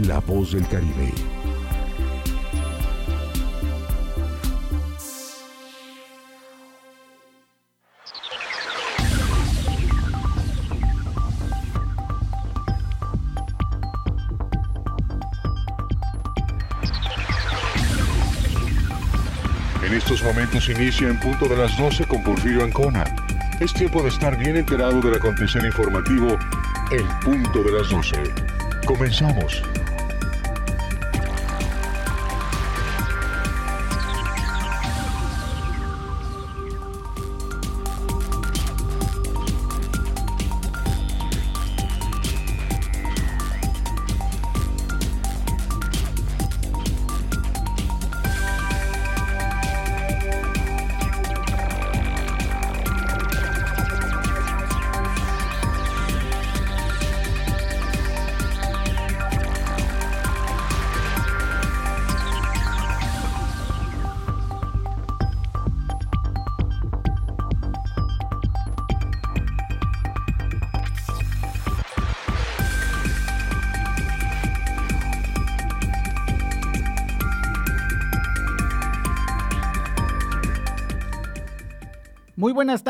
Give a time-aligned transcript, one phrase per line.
[0.00, 1.12] La Voz del Caribe.
[19.82, 23.04] En estos momentos inicia en punto de las 12 con Porfirio Ancona.
[23.60, 26.38] Es tiempo de estar bien enterado del acontecer informativo
[26.90, 28.53] en punto de las 12.
[28.84, 29.83] Comenzamos.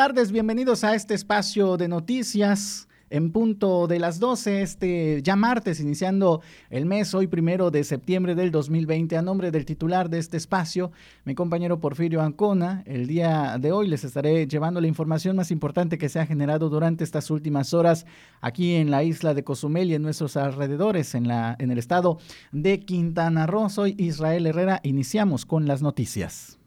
[0.08, 5.80] Tardes, bienvenidos a este espacio de noticias en punto de las 12, este ya martes,
[5.80, 10.36] iniciando el mes, hoy primero de septiembre del 2020, a nombre del titular de este
[10.36, 10.92] espacio,
[11.24, 12.82] mi compañero Porfirio Ancona.
[12.84, 16.68] El día de hoy les estaré llevando la información más importante que se ha generado
[16.68, 18.04] durante estas últimas horas
[18.42, 22.18] aquí en la isla de Cozumel y en nuestros alrededores, en, la, en el estado
[22.52, 23.70] de Quintana Roo.
[23.70, 26.58] Soy Israel Herrera, iniciamos con las noticias.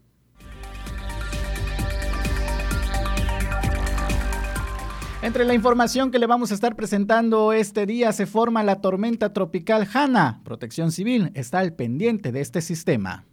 [5.28, 9.34] Entre la información que le vamos a estar presentando este día se forma la tormenta
[9.34, 10.40] tropical Hanna.
[10.46, 13.26] Protección Civil está al pendiente de este sistema.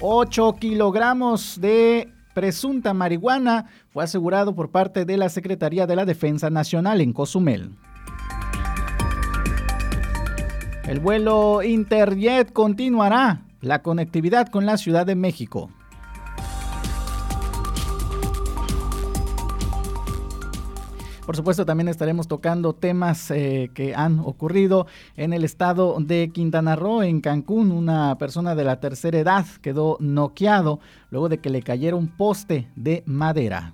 [0.00, 6.50] Ocho kilogramos de presunta marihuana fue asegurado por parte de la Secretaría de la Defensa
[6.50, 7.72] Nacional en Cozumel.
[10.86, 15.68] El vuelo Interjet continuará la conectividad con la Ciudad de México.
[21.24, 26.74] Por supuesto, también estaremos tocando temas eh, que han ocurrido en el estado de Quintana
[26.74, 27.70] Roo, en Cancún.
[27.70, 30.80] Una persona de la tercera edad quedó noqueado
[31.10, 33.72] luego de que le cayera un poste de madera.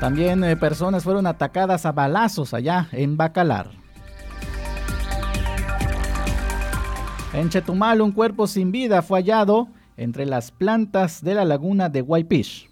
[0.00, 3.68] También eh, personas fueron atacadas a balazos allá en Bacalar.
[7.34, 12.00] En Chetumal, un cuerpo sin vida fue hallado entre las plantas de la laguna de
[12.00, 12.69] Waipish.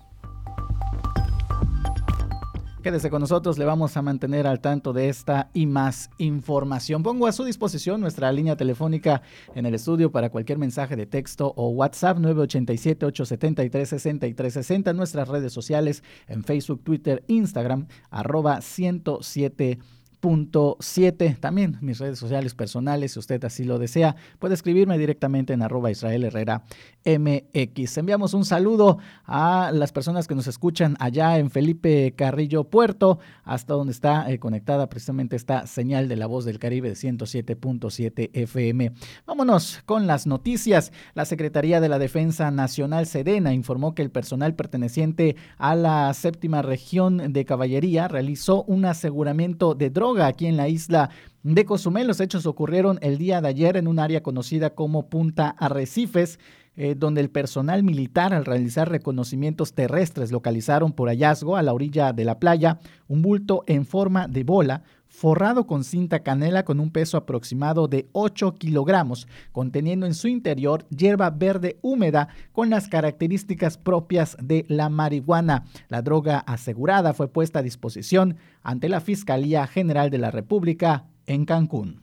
[2.88, 7.03] Quédese con nosotros, le vamos a mantener al tanto de esta y más información.
[7.03, 9.21] Pongo a su disposición nuestra línea telefónica
[9.54, 16.44] en el estudio para cualquier mensaje de texto o WhatsApp 987-873-6360, nuestras redes sociales en
[16.44, 19.81] Facebook, Twitter, Instagram, arroba 107
[20.20, 21.36] Punto 7.
[21.38, 25.92] También mis redes sociales personales, si usted así lo desea, puede escribirme directamente en arroba
[25.92, 26.64] Israel Herrera
[27.04, 27.98] MX.
[27.98, 33.74] Enviamos un saludo a las personas que nos escuchan allá en Felipe Carrillo Puerto, hasta
[33.74, 38.92] donde está eh, conectada precisamente esta señal de la voz del Caribe de 107.7 FM.
[39.24, 40.92] Vámonos con las noticias.
[41.14, 46.62] La Secretaría de la Defensa Nacional Sedena informó que el personal perteneciente a la séptima
[46.62, 51.10] región de caballería realizó un aseguramiento de drogas aquí en la isla
[51.42, 52.06] de Cozumel.
[52.06, 56.38] Los hechos ocurrieron el día de ayer en un área conocida como Punta Arrecifes,
[56.76, 62.12] eh, donde el personal militar al realizar reconocimientos terrestres localizaron por hallazgo a la orilla
[62.12, 64.82] de la playa un bulto en forma de bola
[65.18, 70.86] forrado con cinta canela con un peso aproximado de 8 kilogramos, conteniendo en su interior
[70.90, 75.64] hierba verde húmeda con las características propias de la marihuana.
[75.88, 81.47] La droga asegurada fue puesta a disposición ante la Fiscalía General de la República en
[81.47, 82.00] Cancún.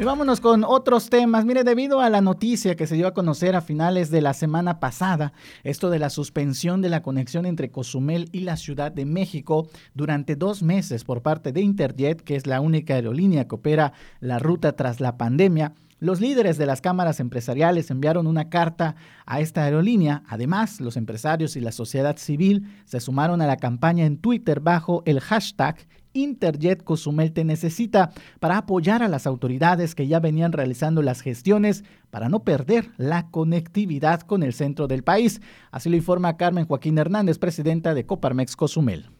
[0.00, 1.44] Y vámonos con otros temas.
[1.44, 4.80] Mire, debido a la noticia que se dio a conocer a finales de la semana
[4.80, 9.68] pasada, esto de la suspensión de la conexión entre Cozumel y la Ciudad de México
[9.92, 14.38] durante dos meses por parte de Interjet, que es la única aerolínea que opera la
[14.38, 18.96] ruta tras la pandemia, Los líderes de las cámaras empresariales enviaron una carta
[19.26, 20.22] a esta aerolínea.
[20.26, 25.02] Además, los empresarios y la sociedad civil se sumaron a la campaña en Twitter bajo
[25.04, 25.76] el hashtag
[26.12, 31.84] Interjet Cozumel te necesita para apoyar a las autoridades que ya venían realizando las gestiones
[32.10, 35.40] para no perder la conectividad con el centro del país.
[35.70, 39.10] Así lo informa Carmen Joaquín Hernández, presidenta de Coparmex Cozumel.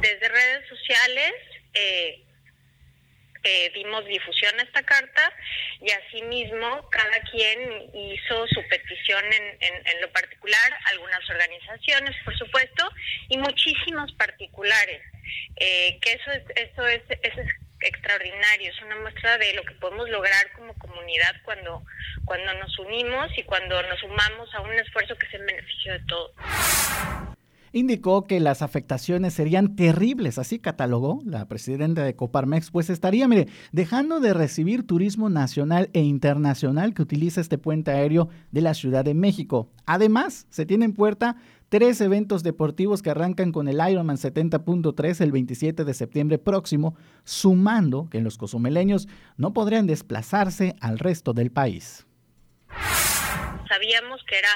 [0.00, 1.32] Desde redes sociales
[1.74, 2.24] eh,
[3.42, 5.32] eh, dimos difusión a esta carta
[5.80, 12.90] y asimismo cada quien hizo su petición en, lo particular, algunas organizaciones por supuesto
[13.28, 15.02] y muchísimos particulares,
[15.56, 17.48] eh, que eso es, eso es, eso es
[17.80, 21.82] extraordinario, es una muestra de lo que podemos lograr como comunidad cuando,
[22.24, 26.00] cuando nos unimos y cuando nos sumamos a un esfuerzo que es en beneficio de
[26.06, 26.32] todos
[27.72, 33.48] indicó que las afectaciones serían terribles, así catalogó la presidenta de Coparmex, pues estaría, mire,
[33.72, 39.04] dejando de recibir turismo nacional e internacional que utiliza este puente aéreo de la Ciudad
[39.04, 39.70] de México.
[39.86, 41.36] Además, se tiene en puerta
[41.68, 48.08] tres eventos deportivos que arrancan con el Ironman 70.3 el 27 de septiembre próximo, sumando
[48.10, 52.06] que los cozumeleños no podrían desplazarse al resto del país.
[53.68, 54.48] Sabíamos que era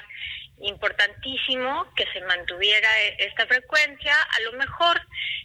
[0.65, 5.01] importantísimo que se mantuviera e, esta frecuencia, a lo mejor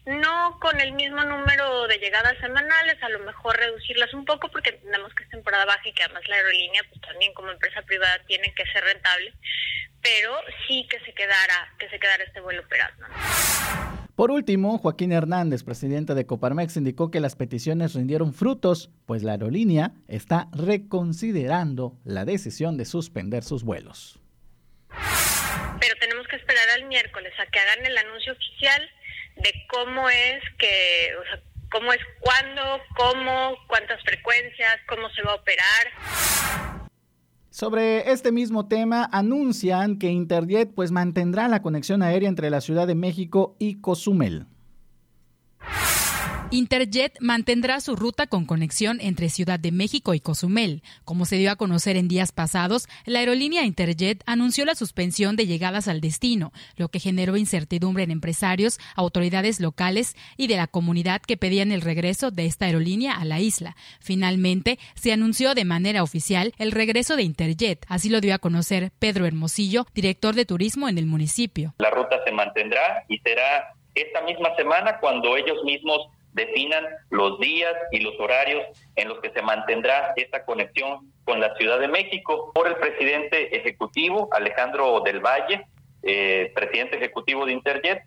[0.05, 4.71] no con el mismo número de llegadas semanales, a lo mejor reducirlas un poco porque
[4.71, 8.19] entendemos que es temporada baja y que además la aerolínea pues también como empresa privada
[8.27, 9.33] tiene que ser rentable,
[10.01, 10.35] pero
[10.67, 13.05] sí que se quedara que se quedara este vuelo operando.
[14.15, 19.31] Por último, Joaquín Hernández, presidente de Coparmex, indicó que las peticiones rindieron frutos, pues la
[19.31, 24.18] aerolínea está reconsiderando la decisión de suspender sus vuelos
[25.79, 28.89] pero tenemos que esperar al miércoles a que hagan el anuncio oficial
[29.37, 31.13] de cómo es que,
[31.71, 36.79] cómo es cuándo, cómo, cuántas frecuencias, cómo se va a operar.
[37.49, 42.87] Sobre este mismo tema, anuncian que Interjet pues mantendrá la conexión aérea entre la Ciudad
[42.87, 44.45] de México y Cozumel.
[46.51, 50.81] Interjet mantendrá su ruta con conexión entre Ciudad de México y Cozumel.
[51.05, 55.45] Como se dio a conocer en días pasados, la aerolínea Interjet anunció la suspensión de
[55.45, 61.21] llegadas al destino, lo que generó incertidumbre en empresarios, autoridades locales y de la comunidad
[61.21, 63.75] que pedían el regreso de esta aerolínea a la isla.
[63.99, 67.85] Finalmente, se anunció de manera oficial el regreso de Interjet.
[67.89, 71.75] Así lo dio a conocer Pedro Hermosillo, director de turismo en el municipio.
[71.77, 77.73] La ruta se mantendrá y será esta misma semana cuando ellos mismos definan los días
[77.91, 78.65] y los horarios
[78.95, 83.55] en los que se mantendrá esta conexión con la Ciudad de México por el presidente
[83.55, 85.65] ejecutivo Alejandro del Valle,
[86.03, 88.03] eh, presidente ejecutivo de Interjet,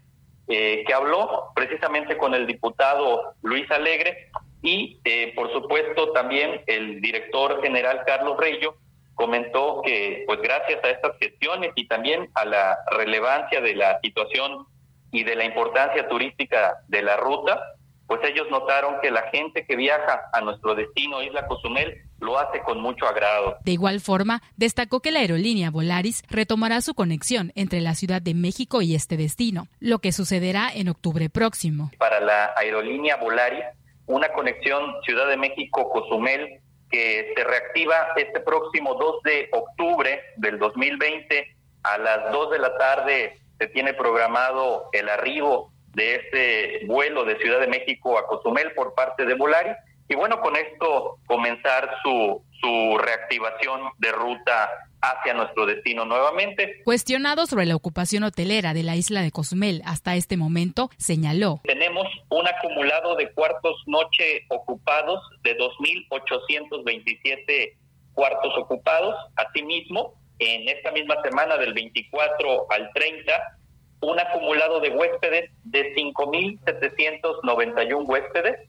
[0.48, 4.28] eh, que habló precisamente con el diputado Luis Alegre
[4.60, 8.76] y eh, por supuesto también el director general Carlos Reyo
[9.14, 14.66] comentó que pues gracias a estas gestiones y también a la relevancia de la situación
[15.12, 17.60] y de la importancia turística de la ruta,
[18.06, 22.60] pues ellos notaron que la gente que viaja a nuestro destino, Isla Cozumel, lo hace
[22.60, 23.56] con mucho agrado.
[23.64, 28.34] De igual forma, destacó que la aerolínea Volaris retomará su conexión entre la Ciudad de
[28.34, 31.90] México y este destino, lo que sucederá en octubre próximo.
[31.98, 33.64] Para la aerolínea Volaris,
[34.06, 36.60] una conexión Ciudad de México-Cozumel
[36.90, 42.76] que se reactiva este próximo 2 de octubre del 2020 a las 2 de la
[42.76, 48.72] tarde se tiene programado el arribo de este vuelo de Ciudad de México a Cozumel
[48.74, 49.76] por parte de Volaris.
[50.08, 54.70] Y bueno, con esto comenzar su, su reactivación de ruta
[55.02, 56.80] hacia nuestro destino nuevamente.
[56.84, 61.60] Cuestionado sobre la ocupación hotelera de la isla de Cozumel hasta este momento, señaló.
[61.64, 67.74] Tenemos un acumulado de cuartos noche ocupados de 2.827
[68.14, 69.16] cuartos ocupados.
[69.36, 73.58] Asimismo, en esta misma semana del 24 al 30
[74.02, 78.68] un acumulado de huéspedes de 5.791 huéspedes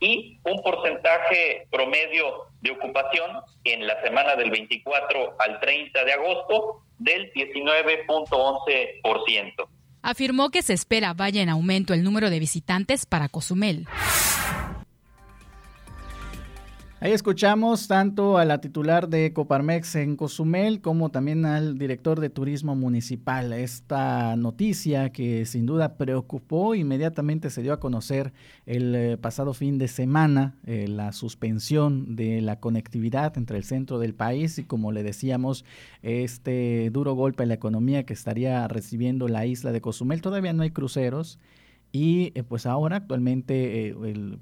[0.00, 3.30] y un porcentaje promedio de ocupación
[3.64, 9.66] en la semana del 24 al 30 de agosto del 19.11%.
[10.02, 13.86] Afirmó que se espera vaya en aumento el número de visitantes para Cozumel.
[17.04, 22.30] Ahí escuchamos tanto a la titular de Coparmex en Cozumel como también al director de
[22.30, 23.52] Turismo Municipal.
[23.52, 28.32] Esta noticia que sin duda preocupó inmediatamente se dio a conocer
[28.64, 33.98] el eh, pasado fin de semana eh, la suspensión de la conectividad entre el centro
[33.98, 35.66] del país y como le decíamos
[36.00, 40.22] este duro golpe a la economía que estaría recibiendo la isla de Cozumel.
[40.22, 41.38] Todavía no hay cruceros
[41.94, 43.94] y eh, pues ahora actualmente eh,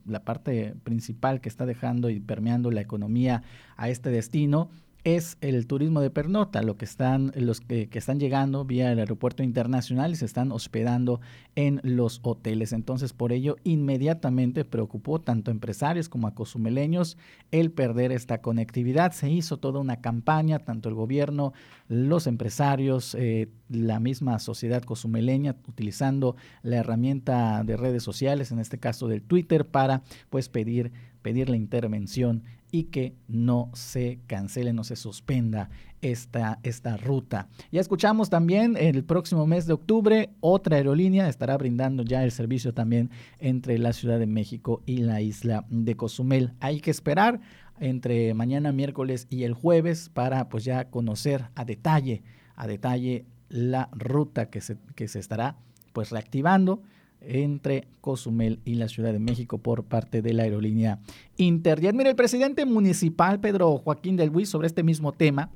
[0.06, 3.42] la parte principal que está dejando y permeando la economía
[3.76, 4.70] a este destino
[5.04, 9.42] es el turismo de pernota, lo que están, los que, están llegando vía el aeropuerto
[9.42, 11.20] internacional y se están hospedando
[11.56, 12.72] en los hoteles.
[12.72, 17.18] Entonces, por ello, inmediatamente preocupó tanto a empresarios como a cozumeleños
[17.50, 19.12] el perder esta conectividad.
[19.12, 21.52] Se hizo toda una campaña, tanto el gobierno,
[21.88, 28.78] los empresarios, eh, la misma sociedad cozumeleña, utilizando la herramienta de redes sociales, en este
[28.78, 34.82] caso del Twitter, para pues pedir pedir la intervención y que no se cancele, no
[34.82, 35.68] se suspenda
[36.00, 37.48] esta, esta ruta.
[37.70, 42.72] Ya escuchamos también el próximo mes de octubre, otra aerolínea estará brindando ya el servicio
[42.72, 46.54] también entre la Ciudad de México y la isla de Cozumel.
[46.60, 47.40] Hay que esperar
[47.78, 52.22] entre mañana, miércoles y el jueves para pues ya conocer a detalle,
[52.56, 55.56] a detalle la ruta que se, que se estará
[55.92, 56.82] pues reactivando
[57.26, 60.98] entre Cozumel y la Ciudad de México por parte de la aerolínea
[61.36, 61.94] Interjet.
[61.94, 65.50] Mire, el presidente municipal Pedro Joaquín del Luis sobre este mismo tema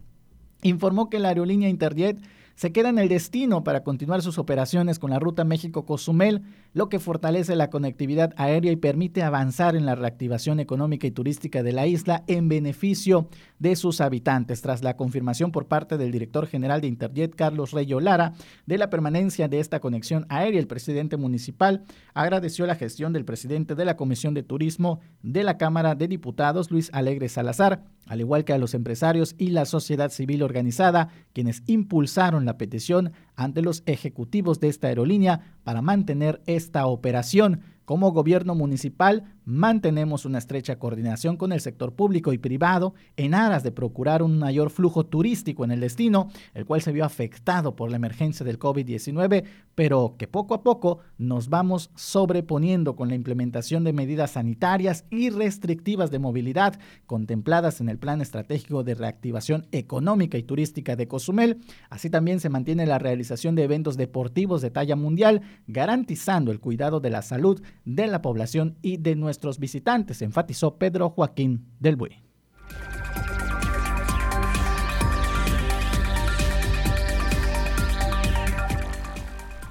[0.63, 2.19] informó que la aerolínea Interjet
[2.57, 6.43] se queda en el destino para continuar sus operaciones con la ruta México-Cozumel,
[6.73, 11.63] lo que fortalece la conectividad aérea y permite avanzar en la reactivación económica y turística
[11.63, 14.63] de la isla en beneficio de sus habitantes.
[14.63, 18.33] Tras la confirmación por parte del director general de Interjet, Carlos Reyo Lara,
[18.67, 21.85] de la permanencia de esta conexión aérea, el presidente municipal
[22.15, 26.71] agradeció la gestión del presidente de la Comisión de Turismo de la Cámara de Diputados,
[26.71, 31.63] Luis Alegre Salazar, al igual que a los empresarios y la sociedad civil organizada, quienes
[31.67, 37.61] impulsaron la petición ante los ejecutivos de esta aerolínea para mantener esta operación.
[37.87, 43.63] Como gobierno municipal mantenemos una estrecha coordinación con el sector público y privado en aras
[43.63, 47.89] de procurar un mayor flujo turístico en el destino, el cual se vio afectado por
[47.89, 49.45] la emergencia del COVID-19,
[49.77, 55.31] pero que poco a poco nos vamos sobreponiendo con la implementación de medidas sanitarias y
[55.31, 61.59] restrictivas de movilidad contempladas en el Plan Estratégico de Reactivación Económica y Turística de Cozumel.
[61.89, 66.99] Así también se mantiene la realización de eventos deportivos de talla mundial, garantizando el cuidado
[66.99, 71.97] de la salud de la población y de nuestro nuestros visitantes, enfatizó Pedro Joaquín del
[71.97, 72.23] Buey.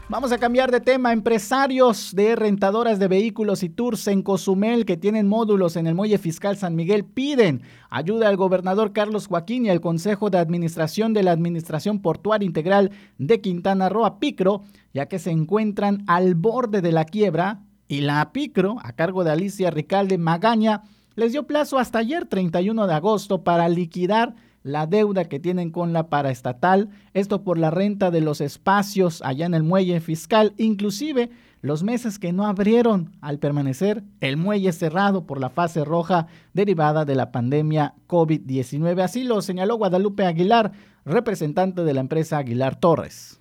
[0.07, 1.11] Vamos a cambiar de tema.
[1.11, 6.19] Empresarios de rentadoras de vehículos y tours en Cozumel que tienen módulos en el Muelle
[6.19, 11.23] Fiscal San Miguel piden ayuda al gobernador Carlos Joaquín y al Consejo de Administración de
[11.23, 14.61] la Administración Portuaria Integral de Quintana Roo, Picro,
[14.93, 19.31] ya que se encuentran al borde de la quiebra y la APICRO, a cargo de
[19.31, 20.83] Alicia Ricalde Magaña,
[21.15, 25.93] les dio plazo hasta ayer, 31 de agosto, para liquidar la deuda que tienen con
[25.93, 31.29] la paraestatal, esto por la renta de los espacios allá en el muelle fiscal, inclusive
[31.61, 37.05] los meses que no abrieron al permanecer el muelle cerrado por la fase roja derivada
[37.05, 39.01] de la pandemia COVID-19.
[39.01, 40.71] Así lo señaló Guadalupe Aguilar,
[41.05, 43.39] representante de la empresa Aguilar Torres.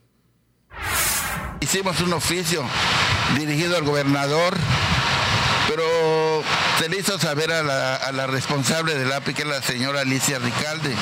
[1.61, 2.65] Hicimos un oficio
[3.39, 4.55] dirigido al gobernador,
[5.69, 6.43] pero
[6.79, 10.95] se le hizo saber a la, responsable del API, que es la señora Alicia Ricalde,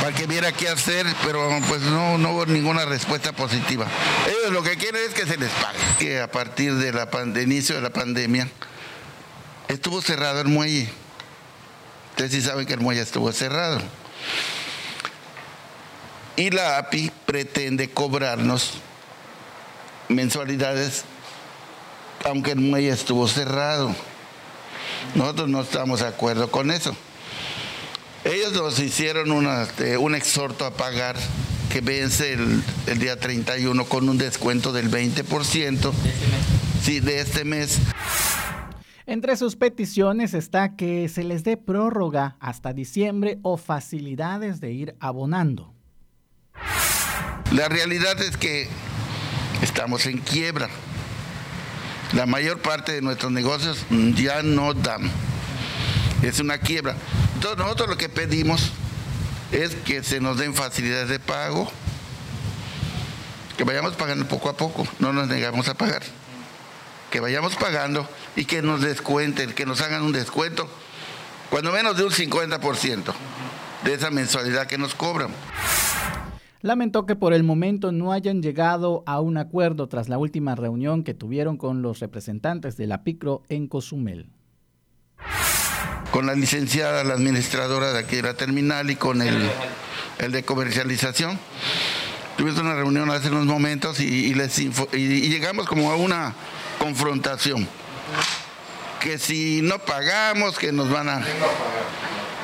[0.00, 3.86] para que viera qué hacer, pero pues no, hubo ninguna respuesta positiva.
[4.26, 5.78] Ellos lo que quieren es que se les pague.
[5.98, 7.08] Que a partir de la
[7.40, 8.48] inicio de la pandemia,
[9.68, 10.90] estuvo cerrado el muelle.
[12.10, 13.80] Ustedes sí saben que el muelle estuvo cerrado.
[16.36, 18.80] Y la API pretende cobrarnos
[20.08, 21.04] mensualidades
[22.24, 23.94] aunque el muelle estuvo cerrado.
[25.14, 26.94] Nosotros no estamos de acuerdo con eso.
[28.24, 31.16] Ellos nos hicieron este, un exhorto a pagar
[31.70, 35.92] que vence el, día 31 con un descuento del 20%.
[36.82, 37.78] Sí, de este mes.
[39.06, 44.96] Entre sus peticiones está que se les dé prórroga hasta diciembre o facilidades de ir
[45.00, 45.72] abonando.
[47.52, 48.68] La realidad es que
[49.62, 50.68] estamos en quiebra.
[52.12, 53.84] La mayor parte de nuestros negocios
[54.14, 55.10] ya no dan.
[56.22, 56.96] Es una quiebra.
[57.34, 58.70] Entonces nosotros lo que pedimos
[59.52, 61.70] es que se nos den facilidades de pago,
[63.56, 66.02] que vayamos pagando poco a poco, no nos negamos a pagar.
[67.10, 70.68] Que vayamos pagando y que nos descuenten, que nos hagan un descuento,
[71.50, 73.14] cuando menos de un 50%
[73.84, 75.30] de esa mensualidad que nos cobran
[76.68, 81.02] lamentó que por el momento no hayan llegado a un acuerdo tras la última reunión
[81.02, 84.28] que tuvieron con los representantes de la PICRO en Cozumel.
[86.10, 89.48] Con la licenciada, la administradora de aquí de la terminal y con el,
[90.18, 91.38] el de comercialización,
[92.36, 96.34] Tuvimos una reunión hace unos momentos y, llegamos como a una
[96.78, 97.66] confrontación.
[99.00, 101.20] Que si no pagamos, que nos van a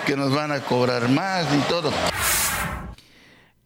[0.05, 1.93] que nos van a cobrar más y todo.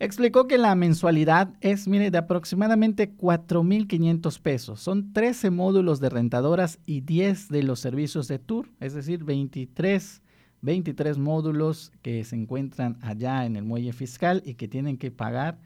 [0.00, 4.80] Explicó que la mensualidad es, mire, de aproximadamente 4.500 pesos.
[4.80, 10.22] Son 13 módulos de rentadoras y 10 de los servicios de tour, es decir, 23,
[10.62, 15.58] 23 módulos que se encuentran allá en el muelle fiscal y que tienen que pagar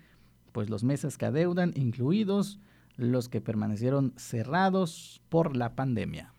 [0.53, 2.59] pues los meses que adeudan, incluidos
[2.97, 6.33] los que permanecieron cerrados por la pandemia.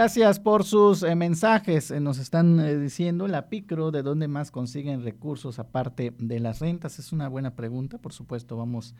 [0.00, 1.90] Gracias por sus eh, mensajes.
[1.90, 6.60] Eh, nos están eh, diciendo la PICRO de dónde más consiguen recursos aparte de las
[6.60, 6.98] rentas.
[6.98, 7.98] Es una buena pregunta.
[7.98, 8.94] Por supuesto, vamos,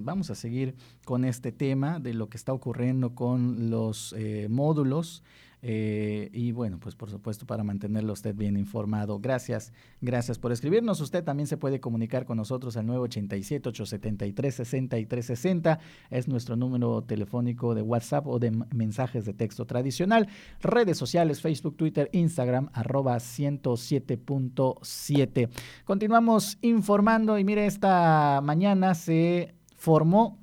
[0.00, 4.14] vamos a seguir con este tema de lo que está ocurriendo con los
[4.48, 5.24] módulos.
[5.60, 9.18] Eh, y bueno, pues por supuesto para mantenerlo usted bien informado.
[9.18, 11.00] Gracias, gracias por escribirnos.
[11.00, 15.80] Usted también se puede comunicar con nosotros al 987-873-6360.
[16.10, 20.28] Es nuestro número telefónico de WhatsApp o de mensajes de texto tradicional.
[20.60, 25.48] Redes sociales, Facebook, Twitter, Instagram, arroba 107.7.
[25.84, 30.38] Continuamos informando y mire, esta mañana se formó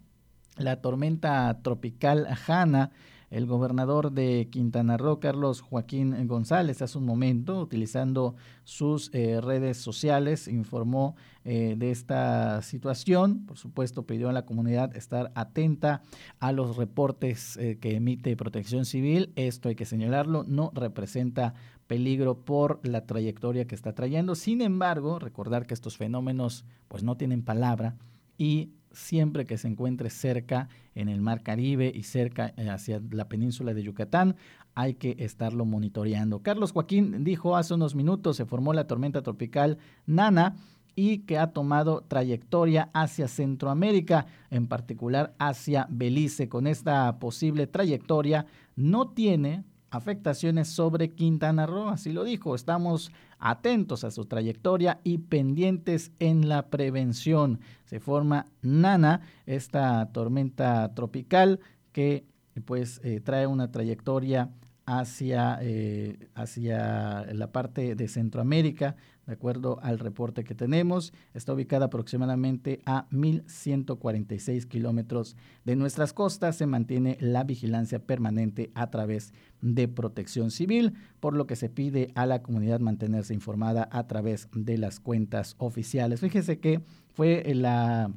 [0.57, 2.91] la tormenta tropical Hanna
[3.35, 9.75] el gobernador de Quintana Roo, Carlos Joaquín González, hace un momento, utilizando sus eh, redes
[9.75, 13.45] sociales, informó eh, de esta situación.
[13.45, 16.01] Por supuesto, pidió a la comunidad estar atenta
[16.39, 19.33] a los reportes eh, que emite Protección Civil.
[19.35, 21.55] Esto hay que señalarlo, no representa
[21.87, 24.35] peligro por la trayectoria que está trayendo.
[24.35, 27.97] Sin embargo, recordar que estos fenómenos pues no tienen palabra
[28.37, 33.27] y siempre que se encuentre cerca en el Mar Caribe y cerca eh, hacia la
[33.27, 34.35] península de Yucatán,
[34.73, 36.39] hay que estarlo monitoreando.
[36.39, 40.55] Carlos Joaquín dijo hace unos minutos, se formó la tormenta tropical Nana
[40.95, 46.49] y que ha tomado trayectoria hacia Centroamérica, en particular hacia Belice.
[46.49, 49.63] Con esta posible trayectoria no tiene
[49.95, 56.49] afectaciones sobre Quintana Roo, así lo dijo, estamos atentos a su trayectoria y pendientes en
[56.49, 57.59] la prevención.
[57.85, 61.59] Se forma Nana, esta tormenta tropical
[61.91, 62.25] que
[62.65, 64.49] pues eh, trae una trayectoria
[64.85, 71.13] hacia, eh, hacia la parte de Centroamérica, de acuerdo al reporte que tenemos.
[71.33, 76.57] Está ubicada aproximadamente a 1.146 kilómetros de nuestras costas.
[76.57, 82.11] Se mantiene la vigilancia permanente a través de protección civil, por lo que se pide
[82.15, 86.19] a la comunidad mantenerse informada a través de las cuentas oficiales.
[86.19, 86.81] Fíjese que
[87.13, 88.11] fue la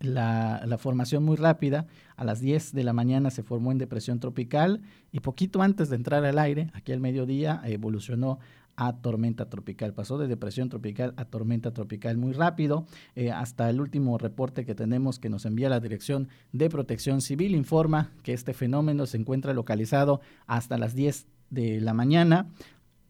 [0.00, 1.86] la, la, formación muy rápida.
[2.16, 5.96] A las 10 de la mañana se formó en depresión tropical y poquito antes de
[5.96, 8.38] entrar al aire, aquí al mediodía, evolucionó
[8.78, 9.92] a tormenta tropical.
[9.92, 12.86] Pasó de depresión tropical a tormenta tropical muy rápido.
[13.16, 17.56] Eh, hasta el último reporte que tenemos que nos envía la Dirección de Protección Civil
[17.56, 22.50] informa que este fenómeno se encuentra localizado hasta las 10 de la mañana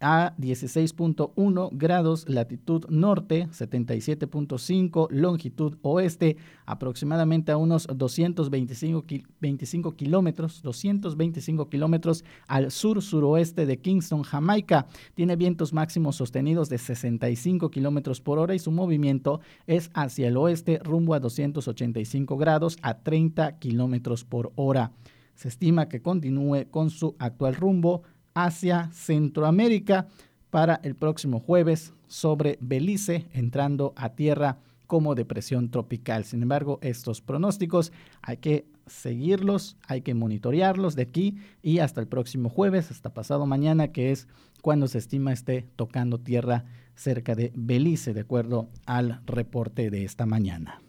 [0.00, 9.04] a 16.1 grados latitud norte, 77.5 longitud oeste, aproximadamente a unos 225
[9.40, 14.87] 25 kilómetros, 225 kilómetros al sur suroeste de Kingston, Jamaica.
[15.14, 20.37] Tiene vientos máximos sostenidos de 65 kilómetros por hora y su movimiento es hacia el
[20.37, 24.92] oeste rumbo a 285 grados a 30 kilómetros por hora.
[25.34, 28.02] Se estima que continúe con su actual rumbo
[28.44, 30.07] hacia Centroamérica
[30.51, 36.24] para el próximo jueves sobre Belice, entrando a tierra como depresión tropical.
[36.24, 42.09] Sin embargo, estos pronósticos hay que seguirlos, hay que monitorearlos de aquí y hasta el
[42.09, 44.29] próximo jueves, hasta pasado mañana, que es
[44.62, 50.24] cuando se estima esté tocando tierra cerca de Belice, de acuerdo al reporte de esta
[50.24, 50.81] mañana.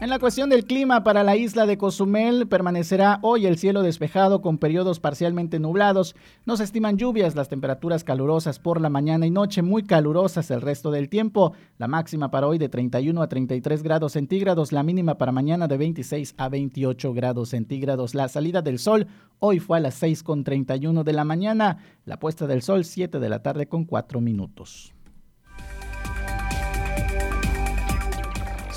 [0.00, 4.40] En la cuestión del clima para la isla de Cozumel permanecerá hoy el cielo despejado
[4.40, 6.16] con periodos parcialmente nublados.
[6.46, 10.62] No se estiman lluvias, las temperaturas calurosas por la mañana y noche muy calurosas el
[10.62, 11.52] resto del tiempo.
[11.76, 15.76] La máxima para hoy de 31 a 33 grados centígrados, la mínima para mañana de
[15.76, 18.14] 26 a 28 grados centígrados.
[18.14, 19.06] La salida del sol
[19.38, 23.20] hoy fue a las 6 con 31 de la mañana, la puesta del sol 7
[23.20, 24.94] de la tarde con 4 minutos.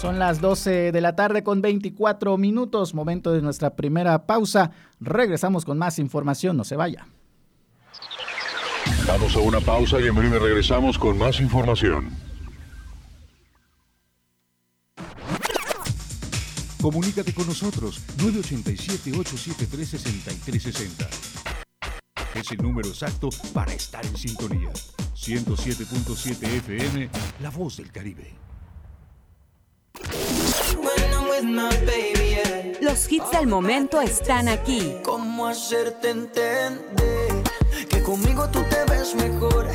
[0.03, 4.71] Son las 12 de la tarde con 24 minutos, momento de nuestra primera pausa.
[4.99, 7.07] Regresamos con más información, no se vaya.
[9.07, 12.09] Vamos a una pausa y en breve regresamos con más información.
[16.81, 21.07] Comunícate con nosotros 987-873-6360.
[22.35, 24.73] Es el número exacto para estar en sintonía.
[25.15, 28.33] 107.7 FM, La Voz del Caribe.
[32.79, 34.95] Los hits del momento están aquí.
[35.03, 37.43] ¿Cómo hacerte entender
[37.89, 39.67] que conmigo tú te ves mejor?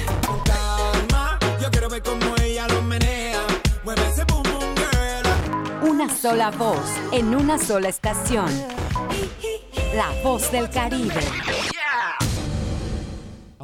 [0.47, 3.43] Calma, yo quiero ver cómo ella lo menea.
[3.85, 5.91] Mueve ese boom boom girl.
[5.91, 6.81] Una sola voz
[7.13, 8.49] en una sola estación.
[9.95, 11.21] La Voz del Caribe.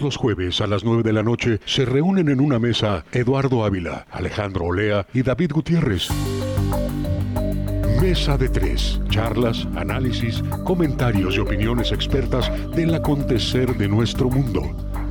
[0.00, 4.06] Los jueves a las 9 de la noche se reúnen en una mesa Eduardo Ávila,
[4.10, 6.08] Alejandro Olea y David Gutiérrez.
[8.00, 9.00] Mesa de tres.
[9.10, 14.62] Charlas, análisis, comentarios y opiniones expertas del acontecer de nuestro mundo.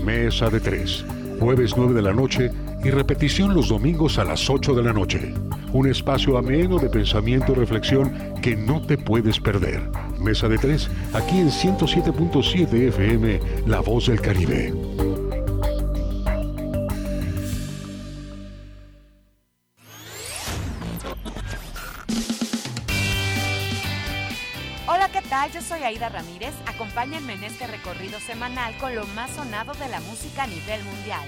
[0.04, 1.06] Mesa de tres.
[1.39, 2.52] Jueves 9 de la noche
[2.84, 5.34] y repetición los domingos a las 8 de la noche.
[5.74, 9.89] Un espacio ameno de pensamiento y reflexión que no te puedes perder.
[10.22, 14.72] Mesa de tres, aquí en 107.7 FM, La Voz del Caribe.
[24.88, 25.52] Hola, ¿qué tal?
[25.52, 26.54] Yo soy Aida Ramírez.
[26.68, 31.28] Acompáñenme en este recorrido semanal con lo más sonado de la música a nivel mundial.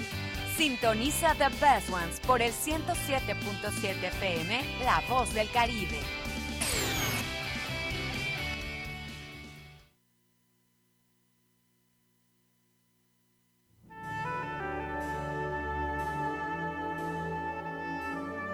[0.56, 5.98] Sintoniza The Best Ones por el 107.7 FM, La Voz del Caribe.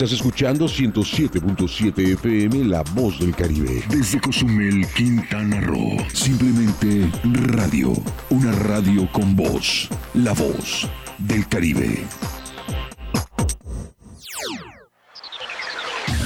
[0.00, 3.84] Estás escuchando 107.7 FM La Voz del Caribe.
[3.90, 5.98] Desde Cozumel, Quintana Roo.
[6.14, 7.92] Simplemente radio.
[8.30, 9.90] Una radio con voz.
[10.14, 12.02] La Voz del Caribe.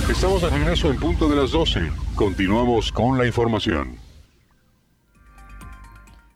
[0.09, 1.91] Estamos de regreso en punto de las 12.
[2.15, 4.04] Continuamos con la información.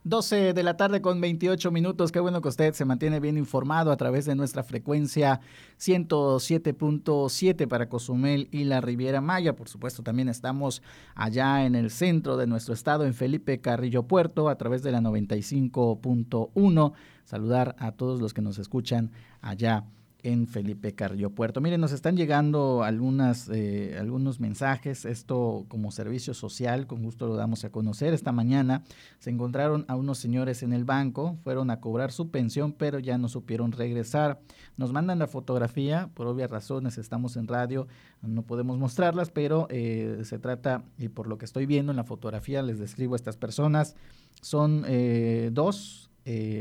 [0.09, 2.13] 12 de la tarde con 28 minutos.
[2.13, 5.41] Qué bueno que usted se mantiene bien informado a través de nuestra frecuencia
[5.79, 9.55] 107.7 para Cozumel y la Riviera Maya.
[9.55, 10.83] Por supuesto, también estamos
[11.15, 15.01] allá en el centro de nuestro estado, en Felipe Carrillo Puerto, a través de la
[15.01, 16.93] 95.1.
[17.25, 19.85] Saludar a todos los que nos escuchan allá
[20.23, 21.61] en Felipe Carrillo Puerto.
[21.61, 27.37] Miren, nos están llegando algunas, eh, algunos mensajes, esto como servicio social, con gusto lo
[27.37, 28.13] damos a conocer.
[28.15, 28.83] Esta mañana
[29.21, 33.17] se encontraron a unos señores en el banco, fueron a cobrar su pensión, pero ya
[33.17, 34.41] no supieron regresar.
[34.77, 37.87] Nos mandan la fotografía, por obvias razones estamos en radio,
[38.21, 42.05] no podemos mostrarlas, pero eh, se trata, y por lo que estoy viendo en la
[42.05, 43.95] fotografía, les describo a estas personas,
[44.41, 46.11] son eh, dos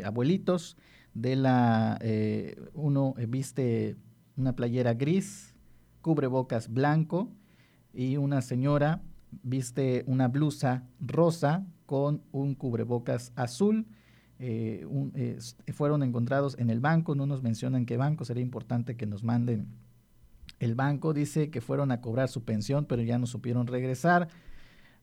[0.06, 0.78] abuelitos,
[1.21, 3.95] de la, eh, uno viste
[4.36, 5.56] una playera gris
[6.01, 7.32] cubrebocas blanco
[7.91, 9.01] y una señora
[9.41, 13.88] viste una blusa rosa con un cubrebocas azul.
[14.39, 14.86] Eh,
[15.73, 19.67] fueron encontrados en el banco, no nos mencionan qué banco, sería importante que nos manden
[20.60, 21.13] el banco.
[21.13, 24.27] Dice que fueron a cobrar su pensión, pero ya no supieron regresar.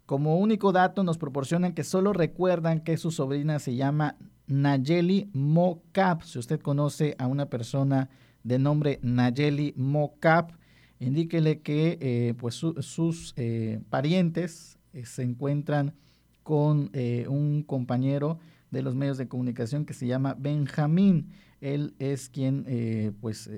[0.07, 6.23] Como único dato nos proporcionan que solo recuerdan que su sobrina se llama Nayeli Mocap.
[6.23, 8.11] Si usted conoce a una persona
[8.43, 10.53] de nombre Nayeli Mocap,
[11.01, 15.95] indíquele que eh, pues sus eh, parientes eh, se encuentran
[16.43, 16.91] con
[17.29, 18.39] un compañero
[18.71, 21.31] de los medios de comunicación que se llama Benjamín.
[21.63, 23.49] Él es quien pues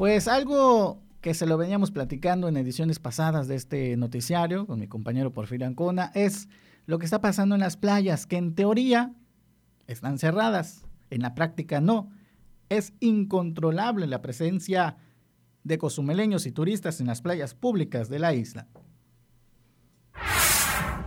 [0.00, 4.88] Pues algo que se lo veníamos platicando en ediciones pasadas de este noticiario con mi
[4.88, 6.48] compañero Porfirio Ancona es
[6.86, 9.12] lo que está pasando en las playas, que en teoría
[9.86, 12.10] están cerradas, en la práctica no.
[12.70, 14.96] Es incontrolable la presencia
[15.64, 18.66] de cozumeleños y turistas en las playas públicas de la isla.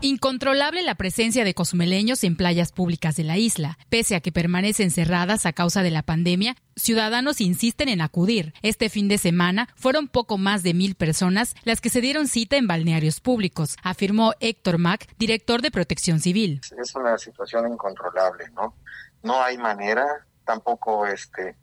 [0.06, 3.78] Incontrolable la presencia de cozumeleños en playas públicas de la isla.
[3.88, 8.54] Pese a que permanecen cerradas a causa de la pandemia, ciudadanos insisten en acudir.
[8.64, 12.58] Este fin de semana fueron poco más de mil personas las que se dieron cita
[12.58, 16.60] en balnearios públicos, afirmó Héctor Mac, director de Protección Civil.
[16.78, 18.76] Es una situación incontrolable, ¿no?
[19.22, 20.06] No hay manera,
[20.44, 21.56] tampoco este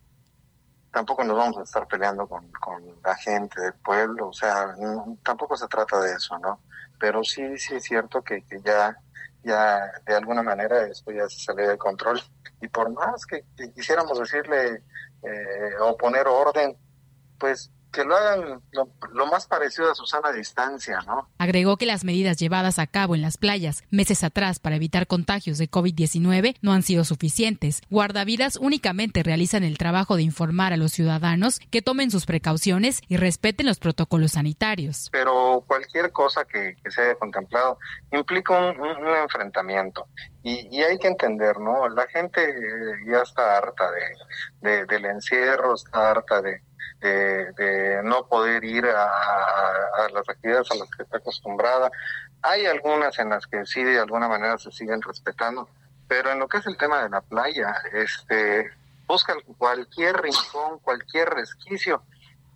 [0.93, 4.75] tampoco nos vamos a estar peleando con, con la gente del pueblo, o sea,
[5.23, 6.61] tampoco se trata de eso, ¿no?
[7.01, 8.95] pero sí, sí es cierto que, ya,
[9.43, 12.21] ya de alguna manera esto ya se sale de control.
[12.61, 13.43] Y por más que,
[13.75, 14.85] quisiéramos decirle
[15.23, 16.77] eh, o poner orden,
[17.39, 21.29] pues que lo hagan lo, más parecido a Susana distancia, ¿no?
[21.39, 25.59] Agregó que las medidas llevadas a cabo en las playas meses atrás para evitar contagios
[25.59, 27.83] de COVID-19 no han sido suficientes.
[27.91, 33.17] Guardavidas únicamente realizan el trabajo de informar a los ciudadanos que tomen sus precauciones y
[33.17, 35.09] respeten los protocolos sanitarios.
[35.13, 37.79] Pero cualquier cosa que, se haya contemplado
[38.13, 38.81] implica un,
[39.23, 40.07] enfrentamiento.
[40.43, 41.89] Y, hay que entender, ¿no?
[41.89, 42.41] La gente
[43.07, 43.91] ya está harta
[44.61, 46.63] de, del encierro, está harta de,
[47.01, 51.91] de, no poder ir a, las actividades a las que está acostumbrada.
[52.43, 55.69] Hay algunas en las que sí de alguna manera se siguen respetando,
[56.09, 58.71] pero en lo que es el tema de la playa, este,
[59.07, 62.03] buscan cualquier rincón, cualquier resquicio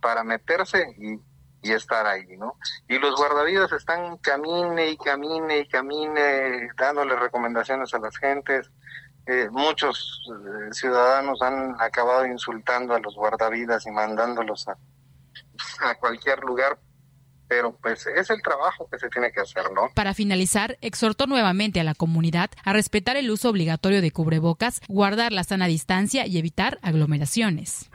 [0.01, 1.21] para meterse y,
[1.65, 2.59] y estar ahí, ¿no?
[2.89, 8.71] Y los guardavidas están camine y camine y camine, dándole recomendaciones a las gentes,
[9.27, 10.23] eh, muchos
[10.73, 14.77] ciudadanos han acabado insultando a los guardavidas y mandándolos a,
[15.81, 16.79] a cualquier lugar
[17.49, 19.91] pero pues es el trabajo que se tiene que hacer, ¿no?
[19.95, 25.33] Para finalizar, exhortó nuevamente a la comunidad a respetar el uso obligatorio de cubrebocas, guardar
[25.33, 27.91] la sana distancia y evitar aglomeraciones.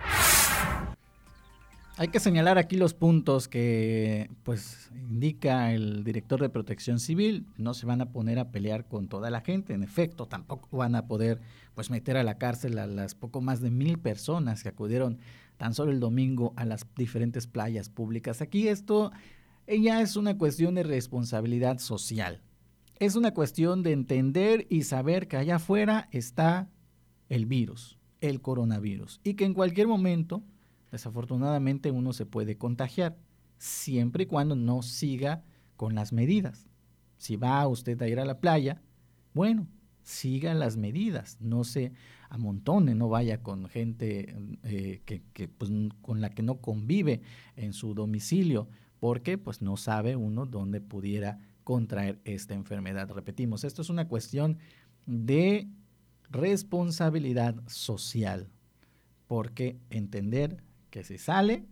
[1.99, 7.73] Hay que señalar aquí los puntos que pues indica el director de Protección Civil, no
[7.73, 11.07] se van a poner a pelear con toda la gente, en efecto, tampoco van a
[11.07, 11.41] poder
[11.75, 15.19] pues meter a la cárcel a las poco más de mil personas que acudieron
[15.57, 18.41] tan solo el domingo a las diferentes playas públicas.
[18.41, 19.11] Aquí esto
[19.67, 22.41] ya es una cuestión de responsabilidad social.
[22.99, 26.69] Es una cuestión de entender y saber que allá afuera está
[27.27, 30.43] el virus, el coronavirus, y que en cualquier momento
[30.91, 33.17] desafortunadamente uno se puede contagiar,
[33.57, 35.43] siempre y cuando no siga
[35.75, 36.67] con las medidas.
[37.17, 38.81] Si va usted a ir a la playa,
[39.33, 39.67] bueno,
[40.03, 41.91] siga las medidas, no se
[42.29, 45.71] amontone, no vaya con gente eh, que, pues,
[46.01, 47.21] con la que no convive
[47.55, 48.67] en su domicilio,
[48.99, 53.09] porque pues no sabe uno dónde pudiera contraer esta enfermedad.
[53.11, 54.57] Repetimos, esto es una cuestión
[55.05, 55.67] de
[56.29, 58.49] responsabilidad social,
[59.27, 61.65] porque entender que si sale,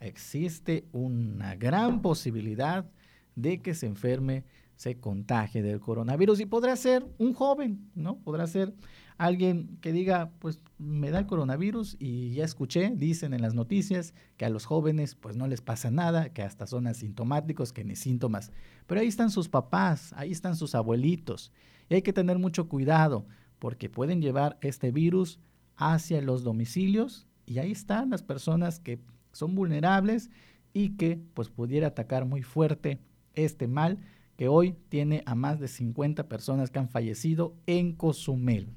[0.00, 2.90] existe una gran posibilidad
[3.34, 4.44] de que se enferme,
[4.76, 8.18] se contagie del coronavirus y podrá ser un joven, ¿no?
[8.18, 8.74] Podrá ser
[9.16, 14.14] alguien que diga, pues me da el coronavirus y ya escuché, dicen en las noticias
[14.36, 17.94] que a los jóvenes pues no les pasa nada, que hasta son asintomáticos, que ni
[17.94, 18.50] síntomas.
[18.86, 21.52] Pero ahí están sus papás, ahí están sus abuelitos
[21.88, 23.26] y hay que tener mucho cuidado
[23.58, 25.38] porque pueden llevar este virus
[25.76, 28.98] hacia los domicilios y ahí están las personas que
[29.32, 30.30] son vulnerables
[30.72, 32.98] y que pues pudiera atacar muy fuerte
[33.34, 33.98] este mal
[34.36, 38.70] que hoy tiene a más de 50 personas que han fallecido en Cozumel.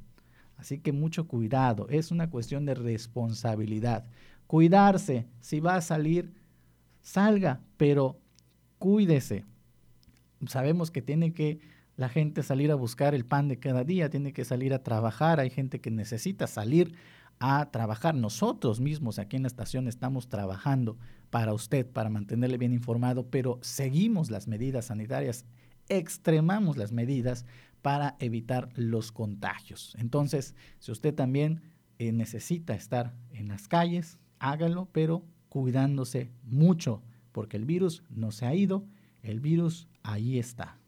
[0.57, 4.05] Así que mucho cuidado, es una cuestión de responsabilidad.
[4.45, 6.33] Cuidarse, si va a salir,
[7.01, 8.19] salga, pero
[8.77, 9.45] cuídese.
[10.47, 11.59] Sabemos que tiene que
[11.95, 15.39] la gente salir a buscar el pan de cada día, tiene que salir a trabajar,
[15.39, 16.93] hay gente que necesita salir
[17.39, 18.15] a trabajar.
[18.15, 20.97] Nosotros mismos aquí en la estación estamos trabajando
[21.29, 25.45] para usted, para mantenerle bien informado, pero seguimos las medidas sanitarias,
[25.89, 27.45] extremamos las medidas
[27.81, 29.95] para evitar los contagios.
[29.99, 31.61] Entonces, si usted también
[31.99, 38.45] eh, necesita estar en las calles, hágalo, pero cuidándose mucho, porque el virus no se
[38.45, 38.85] ha ido,
[39.21, 40.79] el virus ahí está.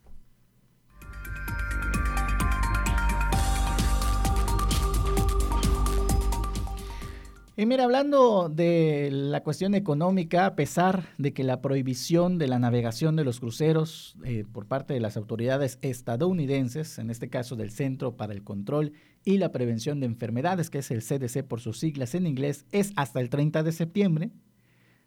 [7.60, 12.60] Y mira, hablando de la cuestión económica, a pesar de que la prohibición de la
[12.60, 17.72] navegación de los cruceros eh, por parte de las autoridades estadounidenses, en este caso del
[17.72, 18.93] Centro para el Control
[19.26, 22.93] y la Prevención de Enfermedades, que es el CDC por sus siglas en inglés, es
[22.96, 24.30] hasta el 30 de septiembre,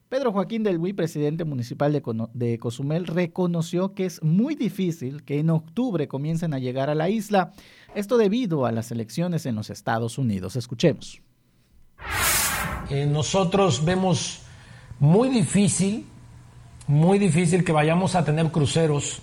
[0.09, 2.03] Pedro Joaquín del Huy, presidente municipal de,
[2.35, 7.11] de Cozumel, reconoció que es muy difícil que en octubre comiencen a llegar a la
[7.11, 7.53] isla,
[7.95, 10.57] esto debido a las elecciones en los Estados Unidos.
[10.57, 11.23] Escuchemos.
[12.91, 14.43] Eh, nosotros vemos
[14.99, 16.07] muy difícil,
[16.87, 19.23] muy difícil que vayamos a tener cruceros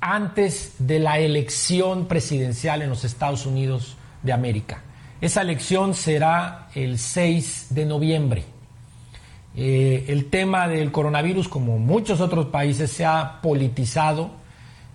[0.00, 4.82] antes de la elección presidencial en los Estados Unidos de América.
[5.20, 8.44] Esa elección será el 6 de noviembre.
[9.56, 14.30] Eh, el tema del coronavirus, como muchos otros países, se ha politizado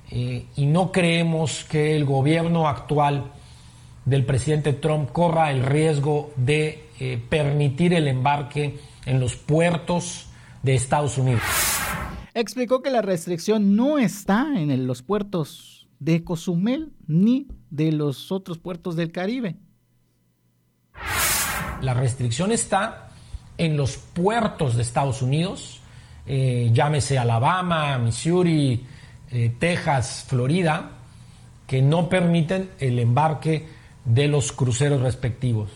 [0.10, 3.32] eh, y no creemos que el gobierno actual
[4.06, 10.28] del presidente Trump corra el riesgo de eh, permitir el embarque en los puertos
[10.62, 11.42] de Estados Unidos.
[12.34, 18.58] Explicó que la restricción no está en los puertos de Cozumel ni de los otros
[18.58, 19.56] puertos del Caribe.
[21.82, 23.10] La restricción está
[23.58, 25.82] en los puertos de Estados Unidos,
[26.26, 28.86] eh, llámese Alabama, Missouri,
[29.30, 30.92] eh, Texas, Florida,
[31.68, 33.68] que no permiten el embarque
[34.06, 35.72] de los cruceros respectivos.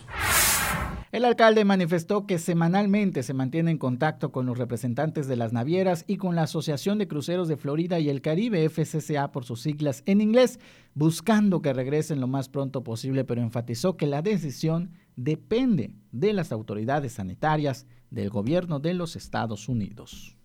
[1.10, 6.04] El alcalde manifestó que semanalmente se mantiene en contacto con los representantes de las navieras
[6.06, 10.02] y con la Asociación de Cruceros de Florida y el Caribe, FCCA por sus siglas
[10.04, 10.60] en inglés,
[10.92, 16.52] buscando que regresen lo más pronto posible, pero enfatizó que la decisión depende de las
[16.52, 20.37] autoridades sanitarias del gobierno de los Estados Unidos.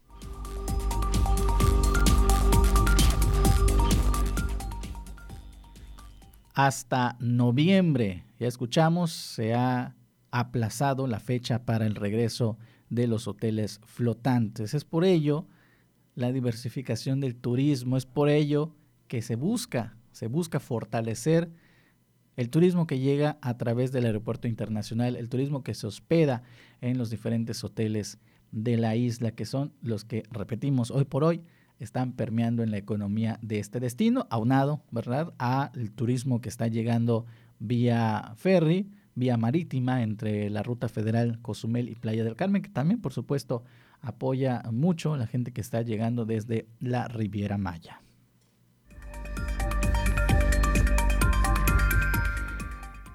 [6.53, 8.25] Hasta noviembre.
[8.39, 9.95] Ya escuchamos, se ha
[10.31, 12.57] aplazado la fecha para el regreso
[12.89, 14.73] de los hoteles flotantes.
[14.73, 15.47] Es por ello
[16.15, 18.75] la diversificación del turismo, es por ello
[19.07, 21.51] que se busca, se busca fortalecer
[22.35, 26.43] el turismo que llega a través del aeropuerto internacional, el turismo que se hospeda
[26.81, 28.19] en los diferentes hoteles
[28.51, 31.41] de la isla, que son los que, repetimos, hoy por hoy
[31.83, 37.25] están permeando en la economía de este destino, aunado, ¿verdad?, al turismo que está llegando
[37.59, 43.01] vía ferry, vía marítima entre la ruta federal Cozumel y Playa del Carmen, que también,
[43.01, 43.63] por supuesto,
[44.01, 48.02] apoya mucho la gente que está llegando desde la Riviera Maya.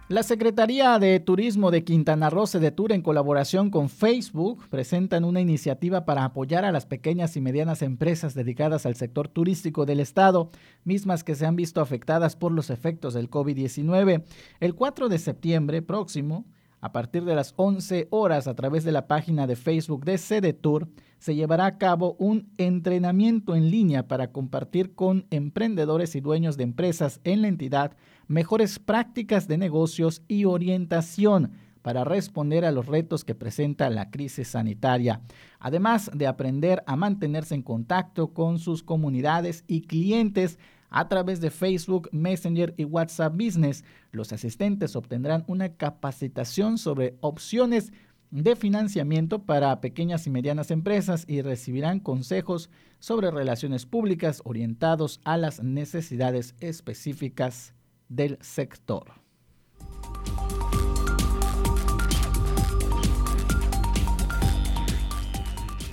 [0.08, 6.06] La Secretaría de Turismo de Quintana Roo, Tour, en colaboración con Facebook, presentan una iniciativa
[6.06, 10.50] para apoyar a las pequeñas y medianas empresas dedicadas al sector turístico del Estado,
[10.82, 14.24] mismas que se han visto afectadas por los efectos del COVID-19.
[14.60, 16.46] El 4 de septiembre próximo,
[16.80, 20.88] A partir de las 11 horas, a través de la página de Facebook de CDTour,
[21.18, 26.62] se llevará a cabo un entrenamiento en línea para compartir con emprendedores y dueños de
[26.62, 27.96] empresas en la entidad
[28.28, 31.52] mejores prácticas de negocios y orientación
[31.82, 35.22] para responder a los retos que presenta la crisis sanitaria,
[35.58, 40.58] además de aprender a mantenerse en contacto con sus comunidades y clientes
[40.90, 43.84] a través de Facebook, Messenger y WhatsApp Business.
[44.12, 47.92] Los asistentes obtendrán una capacitación sobre opciones
[48.30, 55.36] de financiamiento para pequeñas y medianas empresas y recibirán consejos sobre relaciones públicas orientados a
[55.36, 57.74] las necesidades específicas
[58.08, 59.12] del sector.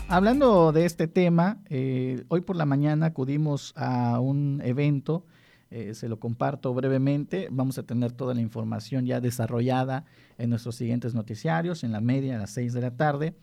[0.08, 5.26] Hablando de este tema, eh, hoy por la mañana acudimos a un evento,
[5.72, 10.06] eh, se lo comparto brevemente, vamos a tener toda la información ya desarrollada
[10.38, 13.36] en nuestros siguientes noticiarios, en la media a las 6 de la tarde.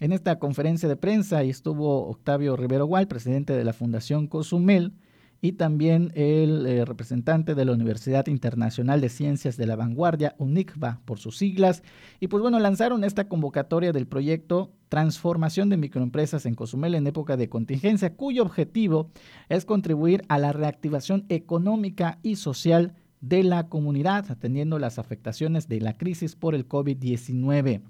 [0.00, 4.92] En esta conferencia de prensa estuvo Octavio Rivero Gual, presidente de la Fundación Cozumel,
[5.40, 11.00] y también el eh, representante de la Universidad Internacional de Ciencias de la Vanguardia, UNICVA
[11.04, 11.82] por sus siglas.
[12.18, 17.36] Y pues bueno, lanzaron esta convocatoria del proyecto Transformación de Microempresas en Cozumel en época
[17.36, 19.10] de contingencia, cuyo objetivo
[19.48, 25.80] es contribuir a la reactivación económica y social de la comunidad, atendiendo las afectaciones de
[25.80, 27.82] la crisis por el COVID-19.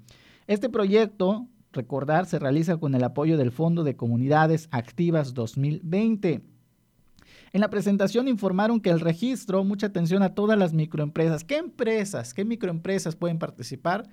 [0.47, 6.41] Este proyecto, recordar, se realiza con el apoyo del Fondo de Comunidades Activas 2020
[7.51, 11.43] en la presentación informaron que el registro, mucha atención a todas las microempresas.
[11.43, 14.09] ¿Qué empresas, qué microempresas pueden participar?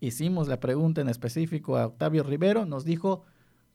[0.00, 3.24] Hicimos la pregunta en específico a Octavio Rivero, nos dijo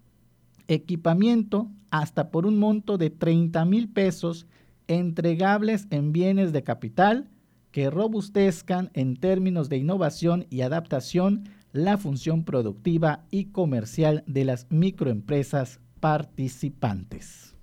[0.69, 4.47] equipamiento hasta por un monto de 30 mil pesos
[4.87, 7.29] entregables en bienes de capital
[7.73, 14.69] que robustezcan en términos de innovación y adaptación la función productiva y comercial de las
[14.71, 17.57] microempresas participantes.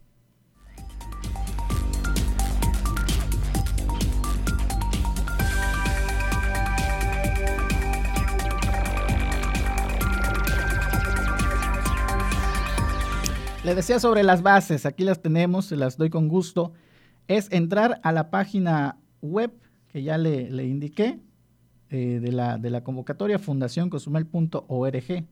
[13.64, 16.74] Le decía sobre las bases, aquí las tenemos, se las doy con gusto.
[17.30, 19.54] Es entrar a la página web
[19.88, 21.22] que ya le, le indiqué,
[21.92, 25.26] eh, de, la, de la convocatoria fundacioncosumel.org.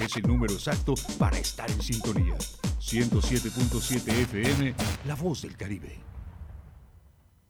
[0.01, 2.35] Es el número exacto para estar en sintonía.
[2.89, 4.74] 107.7 FM,
[5.05, 6.17] La Voz del Caribe.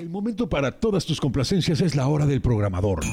[0.00, 3.04] El momento para todas tus complacencias es la hora del programador.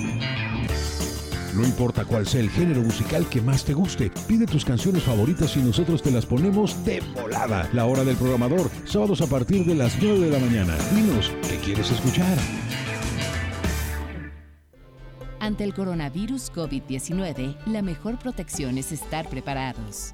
[1.54, 5.58] No importa cuál sea el género musical que más te guste, pide tus canciones favoritas
[5.58, 7.70] y nosotros te las ponemos de volada.
[7.74, 10.78] La hora del programador, sábados a partir de las 9 de la mañana.
[10.96, 12.38] Dinos, ¿qué quieres escuchar?
[15.42, 20.14] Ante el coronavirus COVID-19, la mejor protección es estar preparados.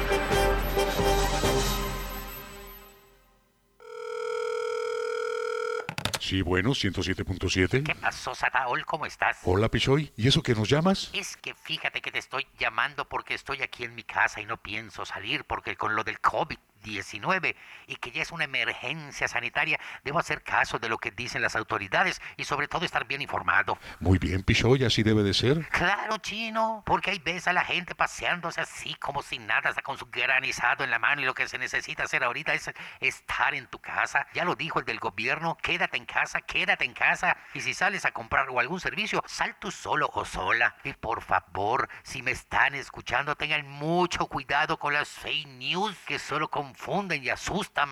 [6.31, 7.83] Sí, bueno, 107.7.
[7.83, 8.85] ¿Qué pasó, Sataol?
[8.85, 9.39] ¿Cómo estás?
[9.43, 10.13] Hola, Pichoy.
[10.15, 11.09] ¿Y eso que nos llamas?
[11.11, 14.55] Es que fíjate que te estoy llamando porque estoy aquí en mi casa y no
[14.55, 17.55] pienso salir porque con lo del COVID 19
[17.87, 21.55] y que ya es una emergencia sanitaria, debo hacer caso de lo que dicen las
[21.55, 23.77] autoridades y sobre todo estar bien informado.
[23.99, 25.67] Muy bien, Pichoy, así debe de ser.
[25.69, 29.97] Claro, chino, porque ahí ves a la gente paseándose así como sin nada, hasta con
[29.97, 33.67] su granizado en la mano y lo que se necesita hacer ahorita es estar en
[33.67, 34.27] tu casa.
[34.33, 38.05] Ya lo dijo el del gobierno, quédate en casa, quédate en casa y si sales
[38.05, 40.75] a comprar o algún servicio, sal tú solo o sola.
[40.83, 46.19] Y por favor, si me están escuchando, tengan mucho cuidado con las fake news que
[46.19, 47.89] solo con confunden y asustan.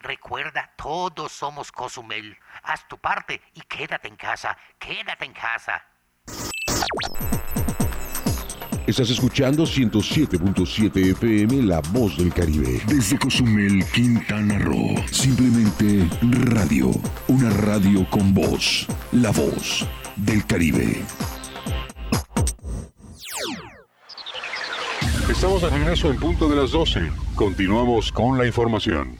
[0.00, 2.36] Recuerda, todos somos Cozumel.
[2.62, 5.82] Haz tu parte y quédate en casa, quédate en casa.
[8.86, 12.80] Estás escuchando 107.7 FM La Voz del Caribe.
[12.86, 14.94] Desde Cozumel, Quintana Roo.
[15.10, 16.90] Simplemente radio.
[17.28, 18.86] Una radio con voz.
[19.12, 21.02] La Voz del Caribe.
[25.38, 27.12] Estamos de regreso en punto de las 12.
[27.36, 29.14] Continuamos con la información.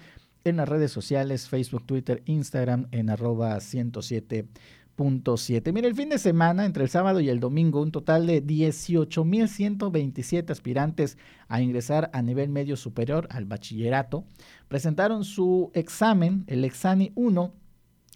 [0.45, 4.47] en las redes sociales, Facebook, Twitter, Instagram en arroba 107
[5.71, 10.49] Mire, el fin de semana, entre el sábado y el domingo, un total de 18.127
[10.49, 14.25] aspirantes a ingresar a nivel medio superior al bachillerato
[14.67, 17.53] presentaron su examen, el Exani 1,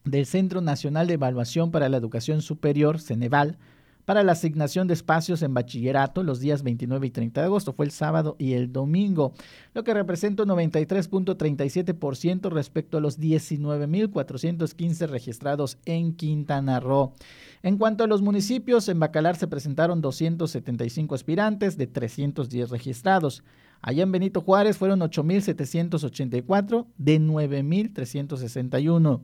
[0.06, 3.58] del Centro Nacional de Evaluación para la Educación Superior, Ceneval,
[4.06, 7.74] para la asignación de espacios en bachillerato los días 29 y 30 de agosto.
[7.74, 9.34] Fue el sábado y el domingo,
[9.74, 17.14] lo que representa un 93.37% respecto a los 19.415 registrados en Quintana Roo.
[17.62, 23.44] En cuanto a los municipios, en Bacalar se presentaron 275 aspirantes de 310 registrados.
[23.82, 29.22] Allá en Benito Juárez fueron 8.784 de 9.361.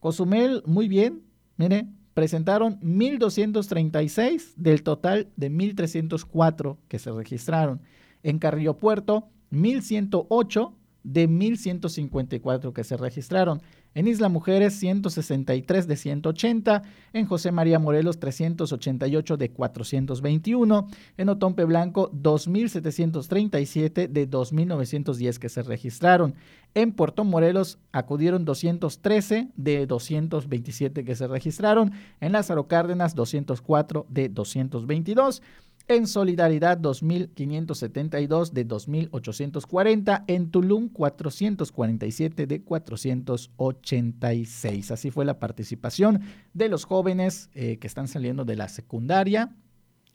[0.00, 1.22] Cozumel, muy bien,
[1.56, 7.80] mire, presentaron 1.236 del total de 1.304 que se registraron.
[8.22, 13.62] En Carrillo Puerto, 1.108 de 1.154 que se registraron.
[13.94, 16.82] En Isla Mujeres, 163 de 180.
[17.12, 20.86] En José María Morelos, 388 de 421.
[21.18, 26.34] En Otompe Blanco, 2.737 de 2.910 que se registraron.
[26.74, 31.92] En Puerto Morelos acudieron 213 de 227 que se registraron.
[32.20, 35.42] En Lázaro Cárdenas, 204 de 222
[35.88, 44.90] en Solidaridad 2.572 de 2.840, en Tulum 447 de 486.
[44.90, 46.22] Así fue la participación
[46.54, 49.54] de los jóvenes eh, que están saliendo de la secundaria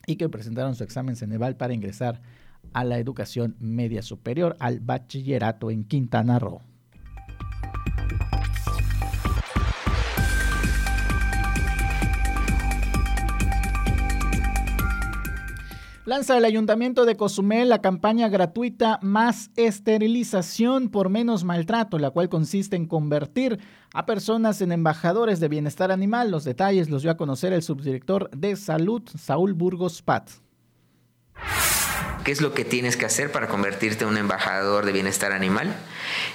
[0.06, 2.20] y que presentaron su examen Ceneval para ingresar
[2.72, 6.60] a la educación media superior, al bachillerato en Quintana Roo.
[16.08, 22.30] Lanza el Ayuntamiento de Cozumel la campaña gratuita Más Esterilización por Menos Maltrato, la cual
[22.30, 23.58] consiste en convertir
[23.92, 26.30] a personas en embajadores de bienestar animal.
[26.30, 30.30] Los detalles los dio a conocer el subdirector de salud, Saúl Burgos Pat.
[32.24, 35.76] ¿Qué es lo que tienes que hacer para convertirte en un embajador de bienestar animal?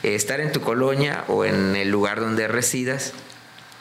[0.03, 3.13] Eh, estar en tu colonia o en el lugar donde residas,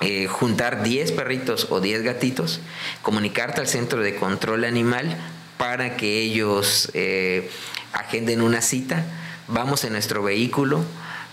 [0.01, 2.61] eh, juntar 10 perritos o 10 gatitos,
[3.03, 5.18] comunicarte al centro de control animal
[5.62, 7.48] para que ellos eh,
[7.92, 9.06] agenden una cita.
[9.46, 10.80] Vamos en nuestro vehículo,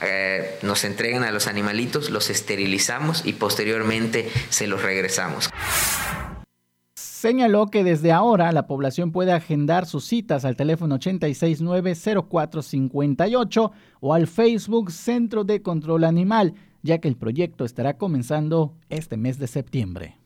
[0.04, 5.50] eh, nos entregan a los animalitos, los esterilizamos y posteriormente se los regresamos.
[6.96, 14.28] Señaló que desde ahora la población puede agendar sus citas al teléfono 869-0458 o al
[14.28, 16.54] Facebook Centro de Control Animal,
[16.84, 20.20] ya que el proyecto estará comenzando este mes de septiembre.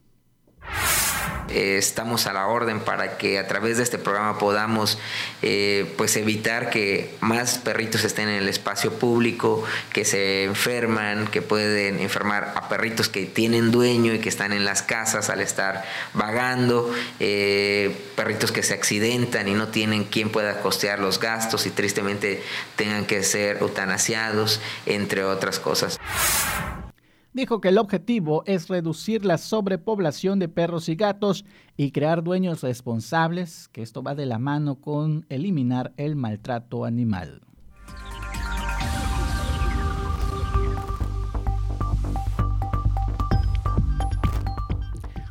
[1.53, 4.97] Eh, estamos a la orden para que a través de este programa podamos
[5.43, 11.43] eh, pues evitar que más perritos estén en el espacio público, que se enferman, que
[11.43, 15.85] pueden enfermar a perritos que tienen dueño y que están en las casas al estar
[16.13, 21.69] vagando, eh, perritos que se accidentan y no tienen quien pueda costear los gastos y
[21.69, 22.41] tristemente
[22.75, 25.99] tengan que ser eutanasiados, entre otras cosas
[27.33, 32.61] dijo que el objetivo es reducir la sobrepoblación de perros y gatos y crear dueños
[32.61, 37.41] responsables, que esto va de la mano con eliminar el maltrato animal.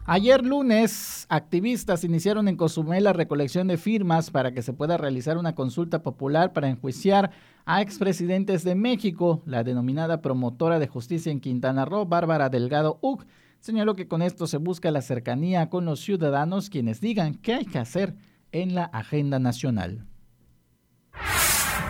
[0.05, 5.38] Ayer lunes, activistas iniciaron en Cozumel la recolección de firmas para que se pueda realizar
[5.38, 7.30] una consulta popular para enjuiciar
[7.66, 9.42] a expresidentes de México.
[9.46, 13.24] La denominada promotora de justicia en Quintana Roo, Bárbara Delgado Uc,
[13.61, 17.64] señaló que con esto se busca la cercanía con los ciudadanos quienes digan qué hay
[17.64, 18.16] que hacer
[18.50, 20.09] en la agenda nacional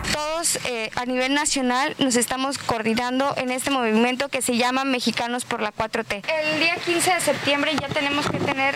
[0.03, 5.45] todos eh, a nivel nacional nos estamos coordinando en este movimiento que se llama Mexicanos
[5.45, 6.23] por la 4T.
[6.27, 8.75] El día 15 de septiembre ya tenemos que tener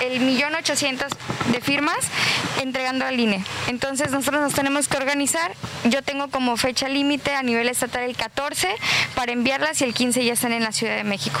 [0.00, 1.12] el millón ochocientos
[1.50, 1.98] de firmas
[2.60, 3.44] entregando al INE.
[3.66, 5.52] Entonces nosotros nos tenemos que organizar.
[5.84, 8.68] Yo tengo como fecha límite a nivel estatal el 14
[9.14, 11.40] para enviarlas y el 15 ya están en la Ciudad de México.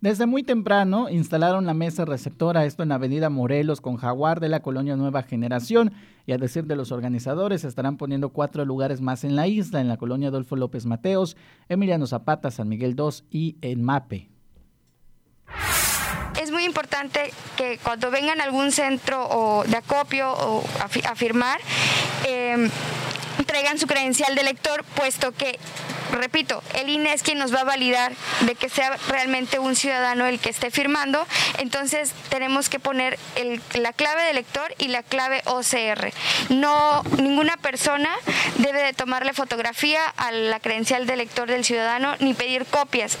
[0.00, 4.60] Desde muy temprano instalaron la mesa receptora, esto en Avenida Morelos con Jaguar de la
[4.60, 5.92] colonia Nueva Generación,
[6.24, 9.88] y a decir de los organizadores, estarán poniendo cuatro lugares más en la isla, en
[9.88, 11.36] la colonia Adolfo López Mateos,
[11.68, 14.28] Emiliano Zapata, San Miguel II y en Mape.
[16.40, 21.58] Es muy importante que cuando vengan a algún centro de acopio o a, firmar,
[22.24, 22.70] em,
[23.46, 25.58] traigan su credencial de lector, puesto que
[26.18, 28.12] repito, el INE es quien nos va a validar
[28.42, 31.26] de que sea realmente un ciudadano el que esté firmando,
[31.58, 33.18] entonces tenemos que poner
[33.74, 36.12] la clave de lector y la clave OCR.
[36.50, 38.10] No, ninguna persona
[38.58, 43.18] debe de tomarle fotografía a la credencial de lector del ciudadano ni pedir copias.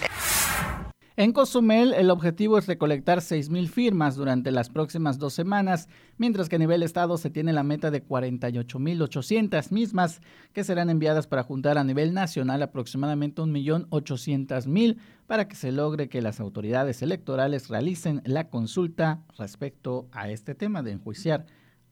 [1.18, 6.54] En Cozumel, el objetivo es recolectar 6.000 firmas durante las próximas dos semanas, mientras que
[6.54, 10.20] a nivel estado se tiene la meta de 48.800 mismas
[10.52, 14.96] que serán enviadas para juntar a nivel nacional aproximadamente 1.800.000
[15.26, 20.84] para que se logre que las autoridades electorales realicen la consulta respecto a este tema
[20.84, 21.46] de enjuiciar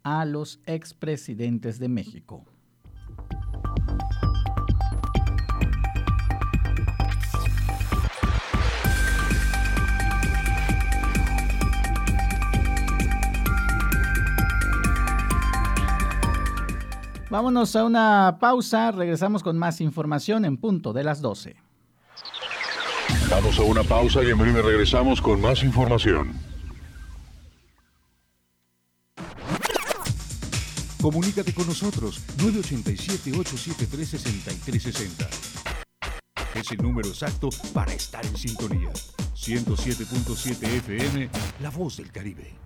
[0.05, 2.45] a los expresidentes de México.
[17.37, 21.55] Vámonos a una pausa, regresamos con más información en punto de las 12.
[23.28, 26.32] Vamos a una pausa y en breve regresamos con más información.
[31.03, 35.28] Comunícate con nosotros 987-873-6360.
[36.55, 38.89] Es el número exacto para estar en sintonía.
[39.34, 41.28] 107.7 FM,
[41.61, 42.66] La Voz del Caribe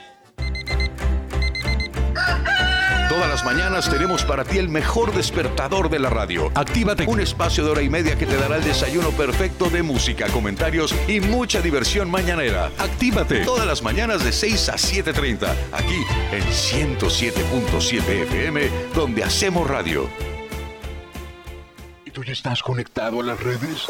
[3.11, 6.49] Todas las mañanas tenemos para ti el mejor despertador de la radio.
[6.55, 10.27] Actívate un espacio de hora y media que te dará el desayuno perfecto de música,
[10.27, 12.71] comentarios y mucha diversión mañanera.
[12.77, 20.09] Actívate todas las mañanas de 6 a 7.30, aquí en 107.7 FM, donde hacemos radio.
[22.05, 23.89] ¿Y tú ya estás conectado a las redes?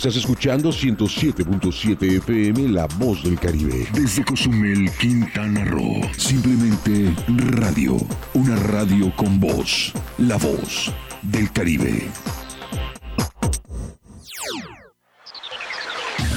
[0.00, 3.86] Estás escuchando 107.7 FM La Voz del Caribe.
[3.92, 6.00] Desde Cozumel, Quintana Roo.
[6.16, 7.98] Simplemente radio.
[8.32, 9.92] Una radio con voz.
[10.16, 10.90] La Voz
[11.20, 12.08] del Caribe.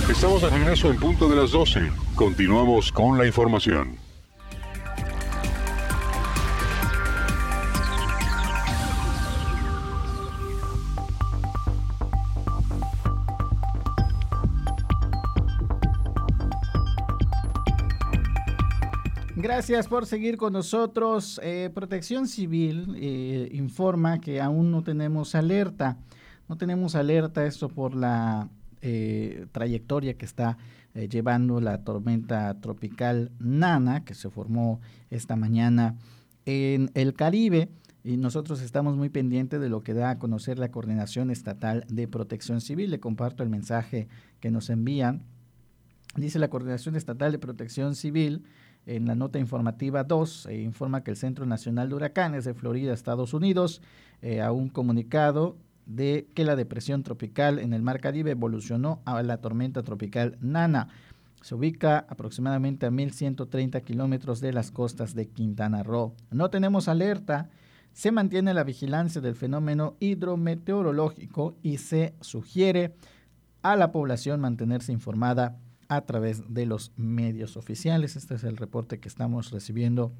[0.09, 1.89] Estamos de regreso en punto de las 12.
[2.15, 4.02] Continuamos con la información.
[19.55, 21.39] Gracias por seguir con nosotros.
[21.43, 25.99] Eh, Protección Civil eh, informa que aún no tenemos alerta.
[26.49, 28.49] No tenemos alerta esto por la
[28.81, 30.57] eh, trayectoria que está
[30.95, 34.81] llevando la tormenta tropical Nana, que se formó
[35.11, 35.97] esta mañana
[36.47, 37.69] en el Caribe.
[38.03, 42.07] y nosotros estamos muy pendientes de lo que da a conocer la Coordinación Estatal de
[42.07, 42.89] Protección Civil.
[42.89, 44.07] Le comparto el mensaje
[44.39, 45.21] que nos envían.
[46.15, 48.45] Dice la Coordinación Estatal de Protección Civil
[48.85, 52.93] en la nota informativa 2, e informa que el Centro Nacional de Huracanes de Florida,
[52.93, 53.81] Estados Unidos,
[54.21, 59.21] eh, a un comunicado de que la depresión tropical en el Mar Caribe evolucionó a
[59.23, 60.89] la tormenta tropical Nana.
[61.41, 66.13] Se ubica aproximadamente a 1.130 kilómetros de las costas de Quintana Roo.
[66.31, 67.49] No tenemos alerta.
[67.91, 72.95] Se mantiene la vigilancia del fenómeno hidrometeorológico y se sugiere
[73.61, 75.57] a la población mantenerse informada
[75.87, 78.15] a través de los medios oficiales.
[78.15, 80.11] Este es el reporte que estamos recibiendo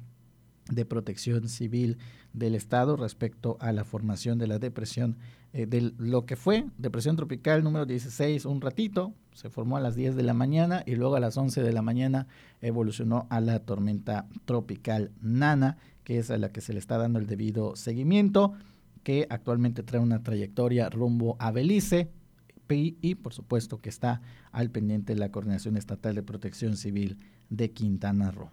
[0.70, 1.98] de protección civil
[2.32, 5.18] del Estado respecto a la formación de la depresión,
[5.52, 9.94] eh, de lo que fue depresión tropical número 16, un ratito, se formó a las
[9.94, 12.26] 10 de la mañana y luego a las 11 de la mañana
[12.60, 17.18] evolucionó a la tormenta tropical Nana, que es a la que se le está dando
[17.18, 18.54] el debido seguimiento,
[19.02, 22.10] que actualmente trae una trayectoria rumbo a Belice,
[22.68, 27.18] y, por supuesto que está al pendiente de la Coordinación Estatal de Protección Civil
[27.50, 28.50] de Quintana Roo.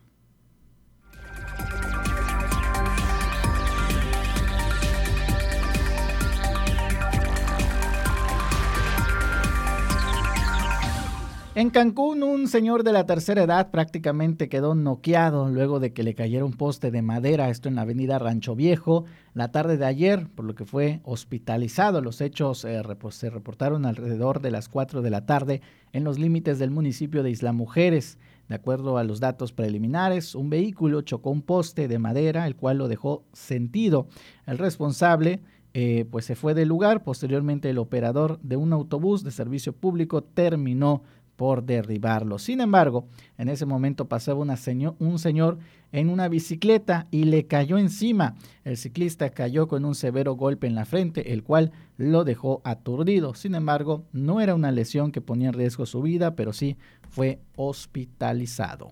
[11.54, 16.16] En Cancún, un señor de la tercera edad prácticamente quedó noqueado luego de que le
[16.16, 20.30] cayera un poste de madera, esto en la avenida Rancho Viejo, la tarde de ayer,
[20.34, 22.00] por lo que fue hospitalizado.
[22.00, 26.58] Los hechos eh, se reportaron alrededor de las 4 de la tarde en los límites
[26.58, 28.18] del municipio de Isla Mujeres.
[28.48, 32.78] De acuerdo a los datos preliminares, un vehículo chocó un poste de madera, el cual
[32.78, 34.08] lo dejó sentido.
[34.46, 35.42] El responsable
[35.74, 37.04] eh, pues se fue del lugar.
[37.04, 41.04] Posteriormente, el operador de un autobús de servicio público terminó
[41.42, 42.38] por derribarlo.
[42.38, 43.08] Sin embargo,
[43.40, 45.58] en ese momento pasaba un señor
[45.92, 48.36] en una bicicleta y le cayó encima.
[48.64, 53.34] El ciclista cayó con un severo golpe en la frente, el cual lo dejó aturdido.
[53.34, 56.78] Sin embargo, no era una lesión que ponía en riesgo su vida, pero sí
[57.10, 58.92] fue hospitalizado.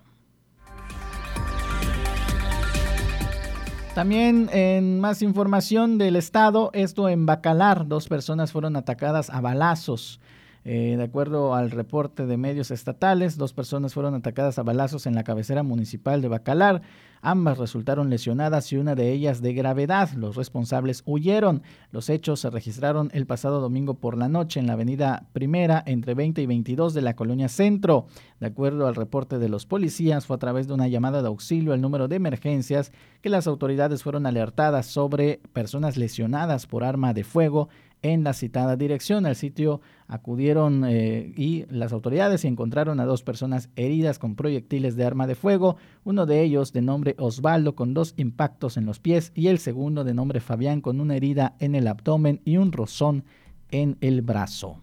[3.94, 10.20] También en más información del estado, esto en Bacalar, dos personas fueron atacadas a balazos.
[10.66, 15.16] Eh, de acuerdo al reporte de medios estatales, dos personas fueron atacadas a balazos en
[15.16, 16.82] la cabecera municipal de Bacalar.
[17.22, 20.10] Ambas resultaron lesionadas y una de ellas de gravedad.
[20.14, 21.64] Los responsables huyeron.
[21.92, 26.14] Los hechos se registraron el pasado domingo por la noche en la avenida Primera entre
[26.14, 28.06] 20 y 22 de la colonia Centro.
[28.40, 31.74] De acuerdo al reporte de los policías, fue a través de una llamada de auxilio
[31.74, 37.26] al número de emergencias que las autoridades fueron alertadas sobre personas lesionadas por arma de
[37.26, 37.68] fuego
[38.02, 39.26] en la citada dirección.
[39.26, 45.06] Al sitio acudieron eh, y las autoridades encontraron a dos personas heridas con proyectiles de
[45.06, 49.32] arma de fuego, uno de ellos de nombre Osvaldo con dos impactos en los pies
[49.36, 53.26] y el segundo de nombre Fabián con una herida en el abdomen y un rozón
[53.72, 54.78] en el brazo.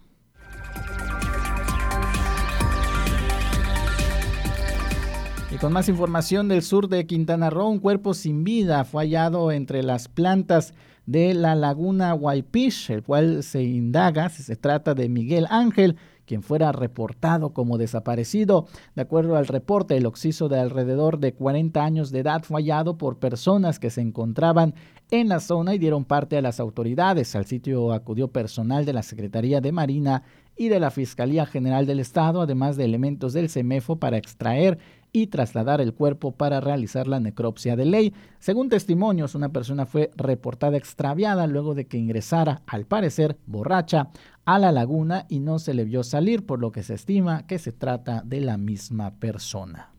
[5.57, 9.53] Y con más información del sur de Quintana Roo, un cuerpo sin vida fue hallado
[9.53, 10.75] entre las plantas
[11.07, 15.97] de la laguna Waipish, el cual se indaga si se trata de Miguel Ángel,
[16.27, 18.67] quien fuera reportado como desaparecido.
[18.95, 22.99] De acuerdo al reporte, el occiso de alrededor de 40 años de edad fue hallado
[22.99, 24.75] por personas que se encontraban
[25.11, 27.37] en la zona y dieron parte a las autoridades.
[27.37, 30.25] Al sitio acudió personal de la Secretaría de Marina
[30.57, 34.79] y de la Fiscalía General del Estado, además de elementos del CEMEFO para extraer
[35.17, 38.13] y trasladar el cuerpo para realizar la necropsia de ley.
[38.39, 44.11] Según testimonios, una persona fue reportada extraviada luego de que ingresara, al parecer borracha,
[44.45, 47.59] a la laguna y no se le vio salir, por lo que se estima que
[47.59, 49.96] se trata de la misma persona.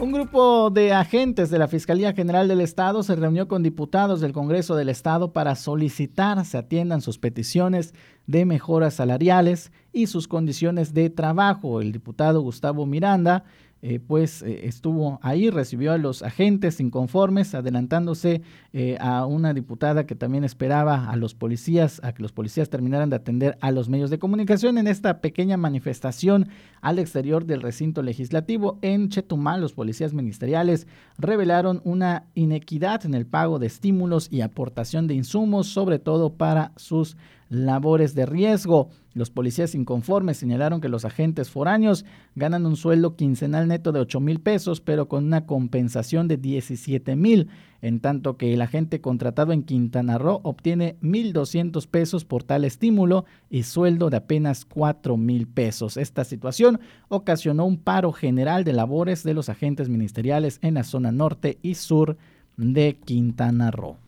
[0.00, 4.32] Un grupo de agentes de la Fiscalía General del Estado se reunió con diputados del
[4.32, 7.94] Congreso del Estado para solicitar se atiendan sus peticiones
[8.26, 11.80] de mejoras salariales y sus condiciones de trabajo.
[11.80, 13.44] El diputado Gustavo Miranda
[13.86, 18.40] eh, pues eh, estuvo ahí, recibió a los agentes inconformes, adelantándose
[18.72, 23.10] eh, a una diputada que también esperaba a los policías, a que los policías terminaran
[23.10, 26.48] de atender a los medios de comunicación en esta pequeña manifestación
[26.80, 29.60] al exterior del recinto legislativo en Chetumal.
[29.60, 30.86] Los policías ministeriales
[31.18, 36.72] revelaron una inequidad en el pago de estímulos y aportación de insumos, sobre todo para
[36.76, 37.18] sus
[37.48, 38.88] labores de riesgo.
[39.12, 44.18] Los policías inconformes señalaron que los agentes foráneos ganan un sueldo quincenal neto de 8
[44.18, 47.48] mil pesos, pero con una compensación de 17 mil,
[47.80, 53.24] en tanto que el agente contratado en Quintana Roo obtiene 1.200 pesos por tal estímulo
[53.50, 55.96] y sueldo de apenas 4 mil pesos.
[55.96, 61.12] Esta situación ocasionó un paro general de labores de los agentes ministeriales en la zona
[61.12, 62.16] norte y sur
[62.56, 64.03] de Quintana Roo.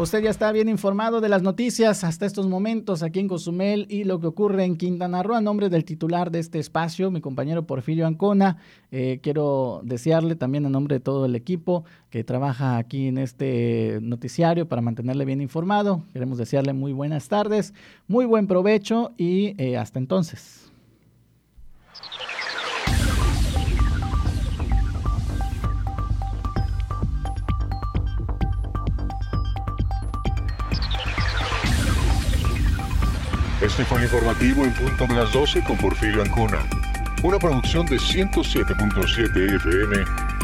[0.00, 4.04] Usted ya está bien informado de las noticias hasta estos momentos aquí en Cozumel y
[4.04, 5.34] lo que ocurre en Quintana Roo.
[5.34, 8.56] A nombre del titular de este espacio, mi compañero Porfirio Ancona,
[8.92, 13.98] eh, quiero desearle también a nombre de todo el equipo que trabaja aquí en este
[14.00, 16.02] noticiario para mantenerle bien informado.
[16.14, 17.74] Queremos desearle muy buenas tardes,
[18.08, 20.72] muy buen provecho y eh, hasta entonces.
[33.70, 36.58] Este fue informativo en punto de las 12 con Porfirio Ancona.
[37.22, 39.96] Una producción de 107.7 FM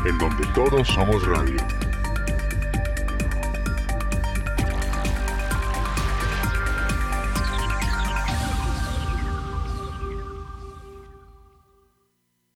[0.09, 1.57] en donde todos somos radio.